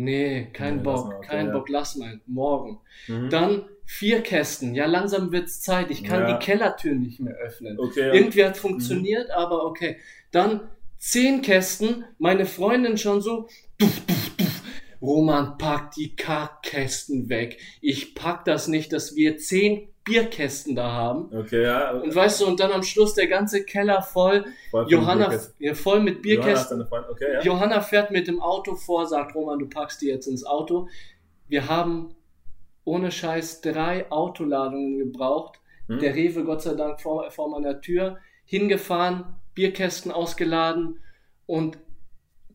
[0.00, 1.52] Nee, kein Nee, Bock, kein ja.
[1.52, 2.78] Bock, lass mal, morgen.
[3.08, 3.30] Mhm.
[3.30, 6.38] Dann vier Kästen, ja langsam wird's Zeit, ich kann Ja.
[6.38, 7.78] die Kellertür nicht mehr öffnen.
[7.80, 8.10] Okay.
[8.16, 8.60] Irgendwie hat Mhm.
[8.60, 9.96] funktioniert, aber okay.
[10.30, 14.62] Dann zehn Kästen, meine Freundin schon so, duf, duf, duf.
[15.02, 17.58] Roman, pack die Kackkästen weg.
[17.80, 21.28] Ich pack das nicht, dass wir zehn Bierkästen da haben.
[21.36, 21.90] Okay, ja.
[21.92, 26.00] Und weißt du, und dann am Schluss der ganze Keller voll, Voll Johanna, ja, voll
[26.00, 26.86] mit Johanna Bierkästen.
[26.86, 27.10] Freundin.
[27.10, 27.42] Okay, ja.
[27.42, 30.88] Johanna fährt mit dem Auto vor, sagt Roman, du packst die jetzt ins Auto.
[31.48, 32.14] Wir haben
[32.84, 35.60] ohne Scheiß drei Autoladungen gebraucht.
[35.88, 35.98] Hm?
[35.98, 38.18] Der Rewe, Gott sei Dank, vor, vor meiner Tür.
[38.44, 41.00] Hingefahren, Bierkästen ausgeladen
[41.46, 41.78] und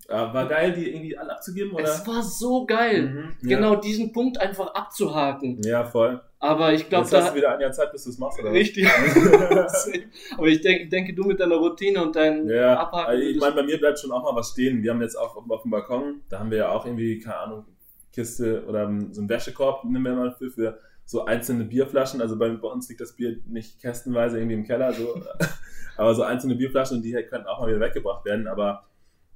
[0.10, 1.84] War geil, die irgendwie alle abzugeben, oder?
[1.86, 3.04] es war so geil,
[3.42, 3.56] Mhm, ja.
[3.58, 5.62] genau diesen Punkt einfach abzuhaken.
[5.64, 6.22] Ja, voll.
[6.40, 8.38] Aber ich glaube, Jetzt hast da du wieder ein Jahr Zeit, bis du es machst,
[8.40, 8.52] oder?
[8.52, 8.86] richtig.
[10.38, 13.10] Aber ich denke, denke, du mit deiner Routine und deinem Ja, Abhaken.
[13.12, 14.84] also ich meine, bei mir bleibt schon auch mal was stehen.
[14.84, 17.38] Wir haben jetzt auch auf, auf dem Balkon, da haben wir ja auch irgendwie, keine
[17.38, 17.66] Ahnung,
[18.12, 22.22] Kiste oder so einen Wäschekorb, nehmen wir mal für, für so einzelne Bierflaschen.
[22.22, 25.16] Also bei, bei uns liegt das Bier nicht kästenweise irgendwie im Keller, so,
[25.98, 28.48] aber so einzelne Bierflaschen und die können auch mal wieder weggebracht werden.
[28.48, 28.84] Aber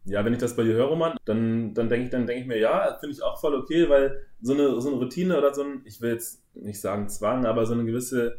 [0.07, 2.47] ja, wenn ich das bei dir höre, Roman, dann, dann denke ich, dann denke ich
[2.47, 5.63] mir, ja, finde ich auch voll okay, weil so eine, so eine Routine oder so
[5.63, 8.37] ein, ich will jetzt nicht sagen Zwang, aber so eine gewisse,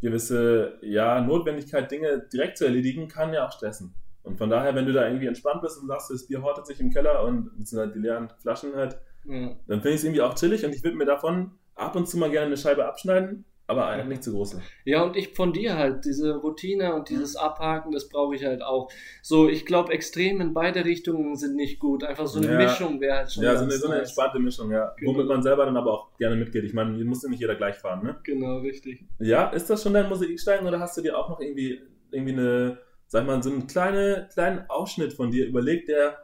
[0.00, 3.92] gewisse, ja, Notwendigkeit, Dinge direkt zu erledigen, kann ja auch stressen.
[4.22, 6.78] Und von daher, wenn du da irgendwie entspannt bist und sagst, das Bier hortet sich
[6.78, 9.56] im Keller und beziehungsweise die leeren Flaschen halt, ja.
[9.66, 12.18] dann finde ich es irgendwie auch chillig und ich würde mir davon ab und zu
[12.18, 14.60] mal gerne eine Scheibe abschneiden, aber eigentlich nicht zu große.
[14.84, 18.62] Ja, und ich von dir halt, diese Routine und dieses Abhaken, das brauche ich halt
[18.62, 18.90] auch.
[19.22, 22.02] So, ich glaube, extrem in beide Richtungen sind nicht gut.
[22.04, 22.58] Einfach so eine Ja.
[22.58, 24.92] Mischung wäre halt schon Ja, so eine, so eine entspannte Mischung, ja.
[24.98, 25.14] Genau.
[25.14, 26.64] Womit man selber dann aber auch gerne mitgeht.
[26.64, 28.16] Ich meine, hier muss ja nicht jeder gleich fahren, ne?
[28.24, 29.04] Genau, richtig.
[29.20, 31.80] Ja, ist das schon dein Musiksteigen oder hast du dir auch noch irgendwie,
[32.10, 36.18] irgendwie eine, sag mal, so einen kleine, kleinen Ausschnitt von dir überlegt, der,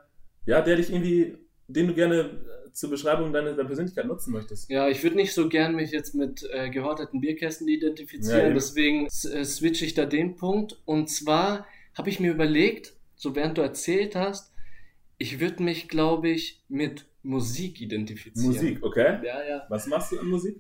[0.47, 2.31] ja, der dich irgendwie, den du gerne
[2.77, 4.69] zur Beschreibung deiner, deiner Persönlichkeit nutzen möchtest?
[4.69, 8.55] Ja, ich würde nicht so gern mich jetzt mit äh, gehorteten Bierkästen Ja, identifizieren, eben.
[8.55, 10.77] deswegen äh, switche ich da den Punkt.
[10.85, 14.53] Und zwar habe ich mir überlegt, so während du erzählt hast,
[15.17, 18.49] ich würde mich, glaube ich, mit Musik identifizieren.
[18.55, 19.21] Musik, okay?
[19.25, 19.67] Ja, ja.
[19.71, 20.59] Was machst du an Musik?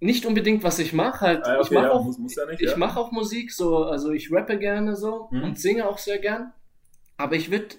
[0.00, 1.44] Nicht unbedingt, was ich mache, halt.
[1.44, 2.76] Ah, ich okay, mache ja, auch muss, muss ja nicht, Ich ja.
[2.78, 5.44] mache auch Musik, so, also ich rappe gerne so Mhm.
[5.44, 6.52] und singe auch sehr gern.
[7.18, 7.76] Aber ich würde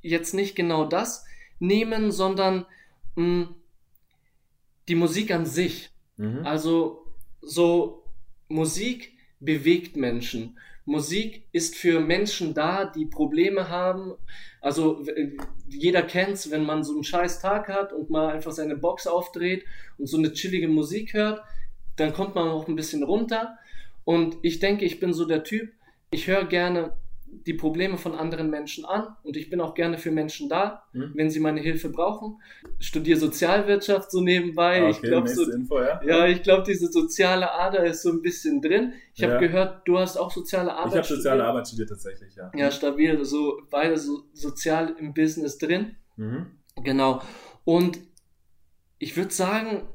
[0.00, 1.24] jetzt nicht genau das
[1.58, 2.66] nehmen, sondern
[3.16, 3.48] mh,
[4.88, 5.90] die Musik an sich.
[6.16, 6.46] Mhm.
[6.46, 7.06] Also
[7.40, 8.04] so
[8.48, 10.58] Musik bewegt Menschen.
[10.84, 14.14] Musik ist für Menschen da, die Probleme haben.
[14.60, 15.36] Also w-
[15.68, 19.64] jeder kennt's, wenn man so einen scheiß Tag hat und mal einfach seine Box aufdreht
[19.98, 21.42] und so eine chillige Musik hört,
[21.96, 23.58] dann kommt man auch ein bisschen runter.
[24.04, 25.72] Und ich denke, ich bin so der Typ,
[26.12, 26.92] ich höre gerne
[27.46, 31.12] die Probleme von anderen Menschen an und ich bin auch gerne für Menschen da, Mhm.
[31.14, 32.40] wenn sie meine Hilfe brauchen.
[32.80, 34.82] Studiere Sozialwirtschaft so nebenbei.
[34.82, 36.00] Ah, ich okay, glaube, nächste so, Info, ja.
[36.04, 38.94] ja, ich glaube, diese soziale Ader ist so ein bisschen drin.
[39.14, 39.38] Ich habe Ja.
[39.40, 40.92] gehört, du hast auch soziale Arbeit.
[40.92, 41.48] Ich habe soziale studiert.
[41.48, 42.50] Arbeit studiert tatsächlich, ja.
[42.56, 45.96] Ja, stabil, so beide so sozial im Business drin.
[46.16, 46.46] Mhm.
[46.82, 47.22] Genau.
[47.64, 47.98] Und
[48.98, 49.88] ich würde sagen,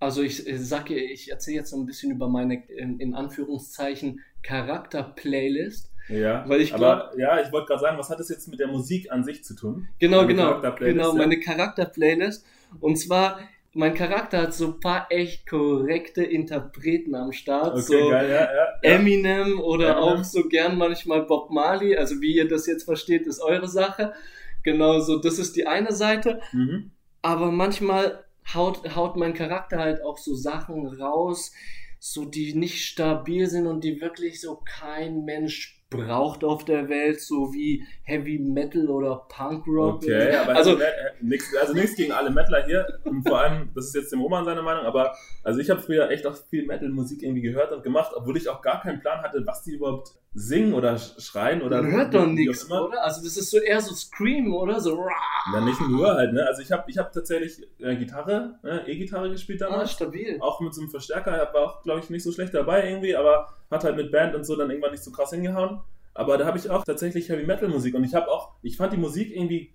[0.00, 5.87] also ich sage, ich erzähle jetzt so ein bisschen über meine in, in Anführungszeichen Charakter-Playlist.
[6.08, 8.68] Ja, Weil ich aber ja, ich wollte gerade sagen, was hat das jetzt mit der
[8.68, 9.88] Musik an sich zu tun?
[9.98, 11.18] Genau, Deine genau, Charakter-Playlist, genau, ja.
[11.18, 12.46] meine Charakter-Playlist.
[12.80, 13.40] Und zwar,
[13.74, 17.72] mein Charakter hat so ein paar echt korrekte Interpreten am Start.
[17.72, 18.48] Okay, so geil, ja, ja.
[18.54, 18.66] ja.
[18.82, 20.02] Eminem oder Eminem.
[20.02, 21.96] auch so gern manchmal Bob Marley.
[21.96, 24.14] Also wie ihr das jetzt versteht, ist eure Sache.
[24.62, 26.40] Genau, so das ist die eine Seite.
[26.52, 26.90] Mhm.
[27.22, 31.52] Aber manchmal haut, haut mein Charakter halt auch so Sachen raus,
[31.98, 37.20] so die nicht stabil sind und die wirklich so kein Mensch braucht auf der Welt,
[37.20, 40.02] so wie Heavy Metal oder Punk Rock.
[40.02, 40.84] Okay, aber also also,
[41.22, 42.86] nichts also nichts gegen alle Metaler hier.
[43.04, 46.10] Und vor allem, das ist jetzt dem Roman seine Meinung, aber also ich habe früher
[46.10, 49.42] echt auch viel Metal-Musik irgendwie gehört und gemacht, obwohl ich auch gar keinen Plan hatte,
[49.46, 53.02] was die überhaupt singen oder sch- schreien oder man hört doch nichts, oder?
[53.02, 54.80] Also das ist so eher so Scream, oder?
[54.80, 55.06] So
[55.52, 56.46] Na, nicht nur halt, ne?
[56.46, 58.86] Also ich habe ich hab tatsächlich äh, Gitarre, ne?
[58.86, 59.92] E-Gitarre gespielt ah, damals.
[59.92, 60.38] stabil.
[60.40, 63.48] auch mit so einem Verstärker, war auch, glaube ich, nicht so schlecht dabei irgendwie, aber
[63.70, 65.80] hat halt mit Band und so dann irgendwann nicht so krass hingehauen.
[66.14, 68.92] Aber da habe ich auch tatsächlich Heavy Metal Musik und ich habe auch, ich fand
[68.92, 69.72] die Musik irgendwie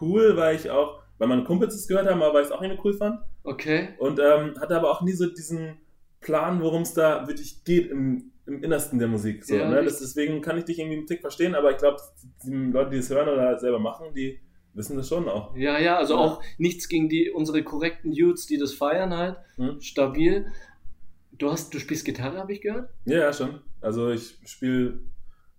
[0.00, 2.62] cool, weil ich auch, weil meine Kumpels es gehört haben, aber weil ich es auch
[2.62, 3.20] irgendwie cool fand.
[3.42, 3.90] Okay.
[3.98, 5.78] Und ähm, hatte aber auch nie so diesen
[6.20, 9.44] Plan, worum es da wirklich geht im, im Innersten der Musik.
[9.44, 9.82] So, Ja, ne?
[9.84, 11.98] das, deswegen kann ich dich irgendwie einen Tick verstehen, aber ich glaube,
[12.44, 14.40] die Leute, die es hören oder selber machen, die
[14.74, 15.56] wissen das schon auch.
[15.56, 16.20] Ja, ja, also Ja.
[16.20, 19.36] auch nichts gegen die unsere korrekten Youths, die das feiern halt.
[19.56, 19.80] Hm?
[19.80, 20.46] Stabil.
[21.32, 22.90] Du hast, du spielst Gitarre, habe ich gehört?
[23.04, 23.60] Ja, ja, schon.
[23.80, 25.00] Also ich spiele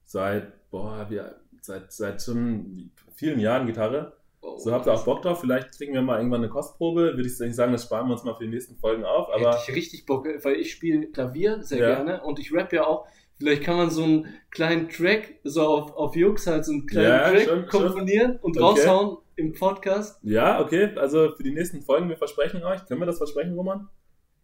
[0.06, 1.20] seit, boah, wie,
[1.62, 4.14] seit, seit schon vielen Jahren Gitarre.
[4.42, 5.42] Oh, So habt ihr auch Bock drauf?
[5.42, 7.16] Vielleicht kriegen wir mal irgendwann eine Kostprobe.
[7.16, 9.30] Würde ich sagen, das sparen wir uns mal für die nächsten Folgen auf.
[9.34, 11.96] Aber Hätte ich richtig Bock, weil ich spiele Klavier sehr Ja.
[11.96, 13.08] gerne und ich rap ja auch.
[13.40, 17.08] Vielleicht kann man so einen kleinen Track, so auf, auf Jux halt so einen kleinen
[17.08, 18.66] Ja, Track schon, komponieren und Okay.
[18.66, 20.20] raushauen im Podcast.
[20.24, 20.90] ja, okay.
[20.96, 22.84] Also für die nächsten Folgen, wir versprechen euch.
[22.88, 23.88] Können wir das versprechen, Roman?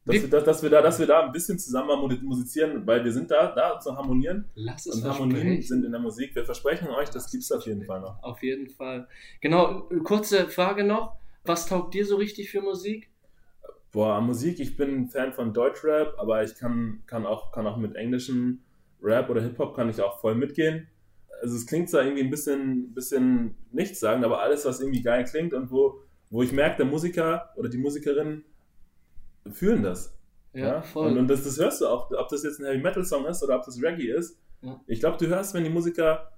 [0.05, 3.05] Dass, wir, dass, dass, wir da, dass wir da ein bisschen zusammen mal musizieren, weil
[3.05, 4.45] wir sind da, da zu harmonieren.
[4.55, 6.35] Lass es Und Harmonien sind in der Musik.
[6.35, 8.21] Wir versprechen euch, das gibt's auf jeden Fall noch.
[8.21, 9.07] Auf jeden Fall.
[9.39, 11.15] Genau, kurze Frage noch.
[11.45, 13.09] Was taugt dir so richtig für Musik?
[13.93, 17.77] Boah, Musik, ich bin ein Fan von Deutschrap, aber ich kann, kann, auch, kann auch
[17.77, 18.59] mit englischem
[19.01, 20.87] Rap oder Hip-Hop kann ich auch voll mitgehen.
[21.41, 25.25] Also es klingt zwar irgendwie ein bisschen, bisschen nichts sagen, aber alles, was irgendwie geil
[25.25, 28.43] klingt und wo, wo ich merke, der Musiker oder die Musikerin
[29.53, 30.15] fühlen das.
[30.53, 31.11] Ja, voll.
[31.11, 33.65] Und, und das, das hörst du auch, ob das jetzt ein Heavy-Metal-Song ist oder ob
[33.65, 34.37] das Reggae ist.
[34.61, 34.79] Ja.
[34.87, 36.31] Ich glaube, du hörst, wenn die Musiker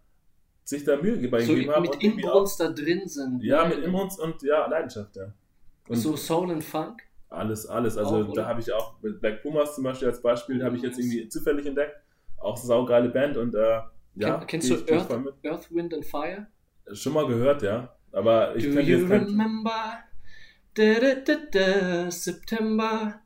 [0.63, 1.81] sich da Mühe bei ihm so gegeben haben.
[1.83, 3.43] mit Inbrunst da drin sind.
[3.43, 5.33] Ja, mit Inbrunst und ja, Leidenschaft, ja.
[5.87, 7.03] Und so Soul and Funk.
[7.29, 7.97] alles, alles.
[7.97, 10.81] Also Auch, da habe ich auch mit Black Pumas zum Beispiel als Beispiel, habe ich
[10.81, 11.95] jetzt irgendwie zufällig entdeckt.
[12.37, 13.59] Auch saugeile Band und äh,
[14.15, 14.37] ja.
[14.37, 15.11] Kenn, kennst du ich- Earth.
[15.43, 16.47] Earth, Wind and Fire?
[16.93, 17.93] Schon mal gehört, ja.
[18.11, 19.99] Aber ich Do you remember?
[20.75, 20.93] Da,
[21.25, 23.21] da, da, September.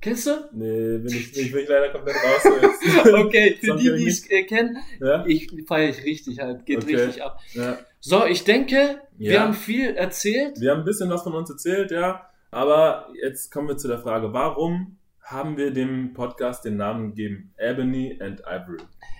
[0.00, 0.30] Kennst du?
[0.52, 2.42] Nee, bin ich, ich bin ich leider komplett raus.
[3.26, 6.96] Okay, für die, die es äh, kennen, ja, ich feiere ich richtig halt, geht Okay.
[6.96, 7.38] richtig ab.
[7.54, 7.78] ja.
[8.00, 9.40] So, ich denke, wir Ja.
[9.42, 10.60] haben viel erzählt.
[10.60, 12.30] Wir haben ein bisschen was von uns erzählt, ja.
[12.50, 17.52] Aber jetzt kommen wir zu der Frage, warum haben wir dem Podcast den Namen gegeben?
[17.56, 18.78] Ebony and Ivory.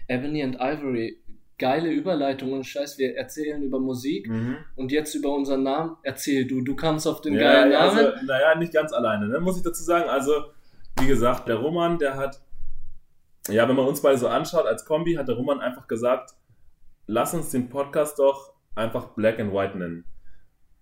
[0.08, 1.18] Ebony and Ivory,
[1.58, 4.56] geile Überleitung und Scheiß, wir erzählen über Musik Mhm.
[4.76, 5.96] und jetzt über unseren Namen.
[6.02, 7.98] Erzähl du, du kamst auf den Ja, geilen ja, Namen.
[7.98, 10.08] also, naja, nicht ganz alleine, ne, muss ich dazu sagen.
[10.08, 10.32] Also,
[11.00, 12.40] wie gesagt, der Roman, der hat,
[13.48, 16.34] ja, wenn man uns beide so anschaut als Kombi, hat der Roman einfach gesagt,
[17.06, 20.04] lass uns den Podcast doch einfach Black and White nennen.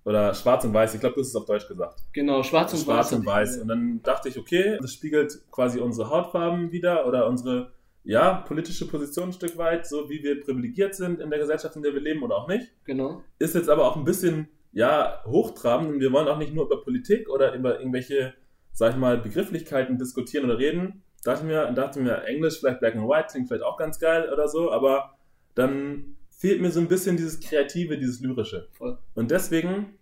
[0.04, 2.00] Oder Schwarz und Weiß, ich glaube, du hast es auf Deutsch gesagt.
[2.12, 3.18] genau, schwarz und Schwarz weiß.
[3.20, 3.58] und Weiß.
[3.58, 7.72] Und dann dachte ich, okay, das spiegelt quasi unsere Hautfarben wieder oder unsere,
[8.04, 11.82] ja, politische Position ein Stück weit, so wie wir privilegiert sind in der Gesellschaft, in
[11.82, 13.22] der wir leben oder auch nicht Genau.
[13.38, 16.82] ist jetzt aber auch ein bisschen, ja, hochtrabend und wir wollen auch nicht nur über
[16.82, 18.34] Politik oder über irgendwelche,
[18.72, 21.02] sag ich mal, Begrifflichkeiten diskutieren oder reden.
[21.24, 24.48] Dachte mir, dachte mir, Englisch, vielleicht Black and White, klingt vielleicht auch ganz geil oder
[24.48, 25.16] so, aber
[25.54, 28.68] dann fehlt mir so ein bisschen dieses Kreative, dieses Lyrische.
[28.72, 28.98] Voll.
[29.14, 29.98] Und deswegen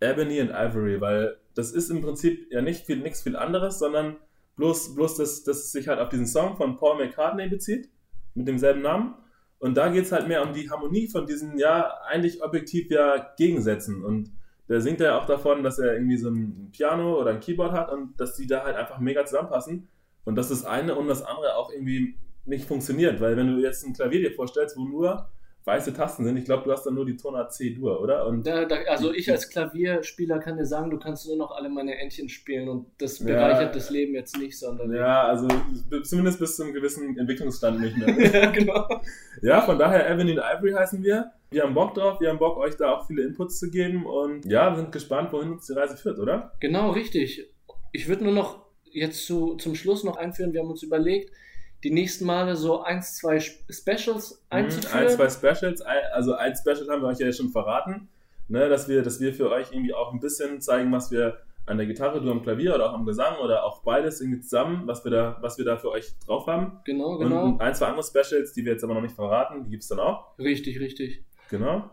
[0.00, 4.16] Ebony and Ivory, weil das ist im Prinzip ja nicht viel, nichts viel anderes, sondern
[4.56, 7.88] bloß, bloß dass, dass es sich halt auf diesen Song von Paul McCartney bezieht,
[8.34, 9.14] mit demselben Namen.
[9.58, 13.32] Und da geht es halt mehr um die Harmonie von diesen, ja, eigentlich objektiv ja
[13.36, 14.04] Gegensätzen.
[14.04, 14.30] Und
[14.68, 17.90] der singt ja auch davon, dass er irgendwie so ein Piano oder ein Keyboard hat
[17.90, 19.88] und dass die da halt einfach mega zusammenpassen.
[20.24, 23.20] Und dass das eine und das andere auch irgendwie nicht funktioniert.
[23.20, 25.30] Weil wenn du jetzt ein Klavier dir vorstellst, wo nur
[25.66, 28.26] weiße Tasten sind, ich glaube, du hast dann nur die Tonart C-Dur, oder?
[28.28, 31.68] Und Da, da, also ich als Klavierspieler kann dir sagen, du kannst nur noch alle
[31.68, 33.26] meine Entchen spielen und das Ja.
[33.26, 34.96] bereichert das Leben jetzt nicht sonderlich.
[34.96, 35.48] ja, also
[36.04, 38.08] zumindest bis zu einem gewissen Entwicklungsstand nicht mehr.
[38.42, 38.86] ja, genau.
[39.42, 41.32] Ja, von daher and Ivory heißen wir.
[41.50, 44.44] Wir haben Bock drauf, wir haben Bock, euch da auch viele Inputs zu geben und
[44.46, 46.52] ja, wir sind gespannt, wohin uns die Reise führt, oder?
[46.60, 47.48] Genau, richtig.
[47.92, 51.30] Ich würde nur noch jetzt zu, zum Schluss noch einführen, wir haben uns überlegt,
[51.86, 55.04] die nächsten Male so eins, zwei Specials einzuführen.
[55.04, 58.08] Mhm, Ein, zwei Specials, ein, also ein Special haben wir euch ja schon verraten,
[58.48, 61.76] ne, dass, wir, dass wir für euch irgendwie auch ein bisschen zeigen, was wir an
[61.76, 65.04] der Gitarre, du am Klavier oder auch am Gesang oder auch beides irgendwie zusammen, was
[65.04, 66.80] wir da, was wir da für euch drauf haben.
[66.84, 67.56] Genau, Und genau.
[67.58, 70.00] ein, zwei andere Specials, die wir jetzt aber noch nicht verraten, die gibt es dann
[70.00, 70.36] auch.
[70.40, 71.24] Richtig, richtig.
[71.50, 71.88] Genau.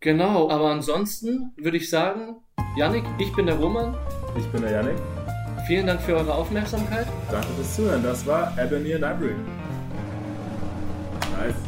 [0.00, 2.36] Genau, aber ansonsten würde ich sagen,
[2.76, 3.96] Yannick, ich bin der Roman.
[4.36, 4.98] Ich bin der Yannick.
[5.68, 7.06] Vielen Dank für eure Aufmerksamkeit.
[7.30, 8.02] Danke fürs Zuhören.
[8.02, 9.34] Das war Ebony and Ivory.
[11.36, 11.67] Nice.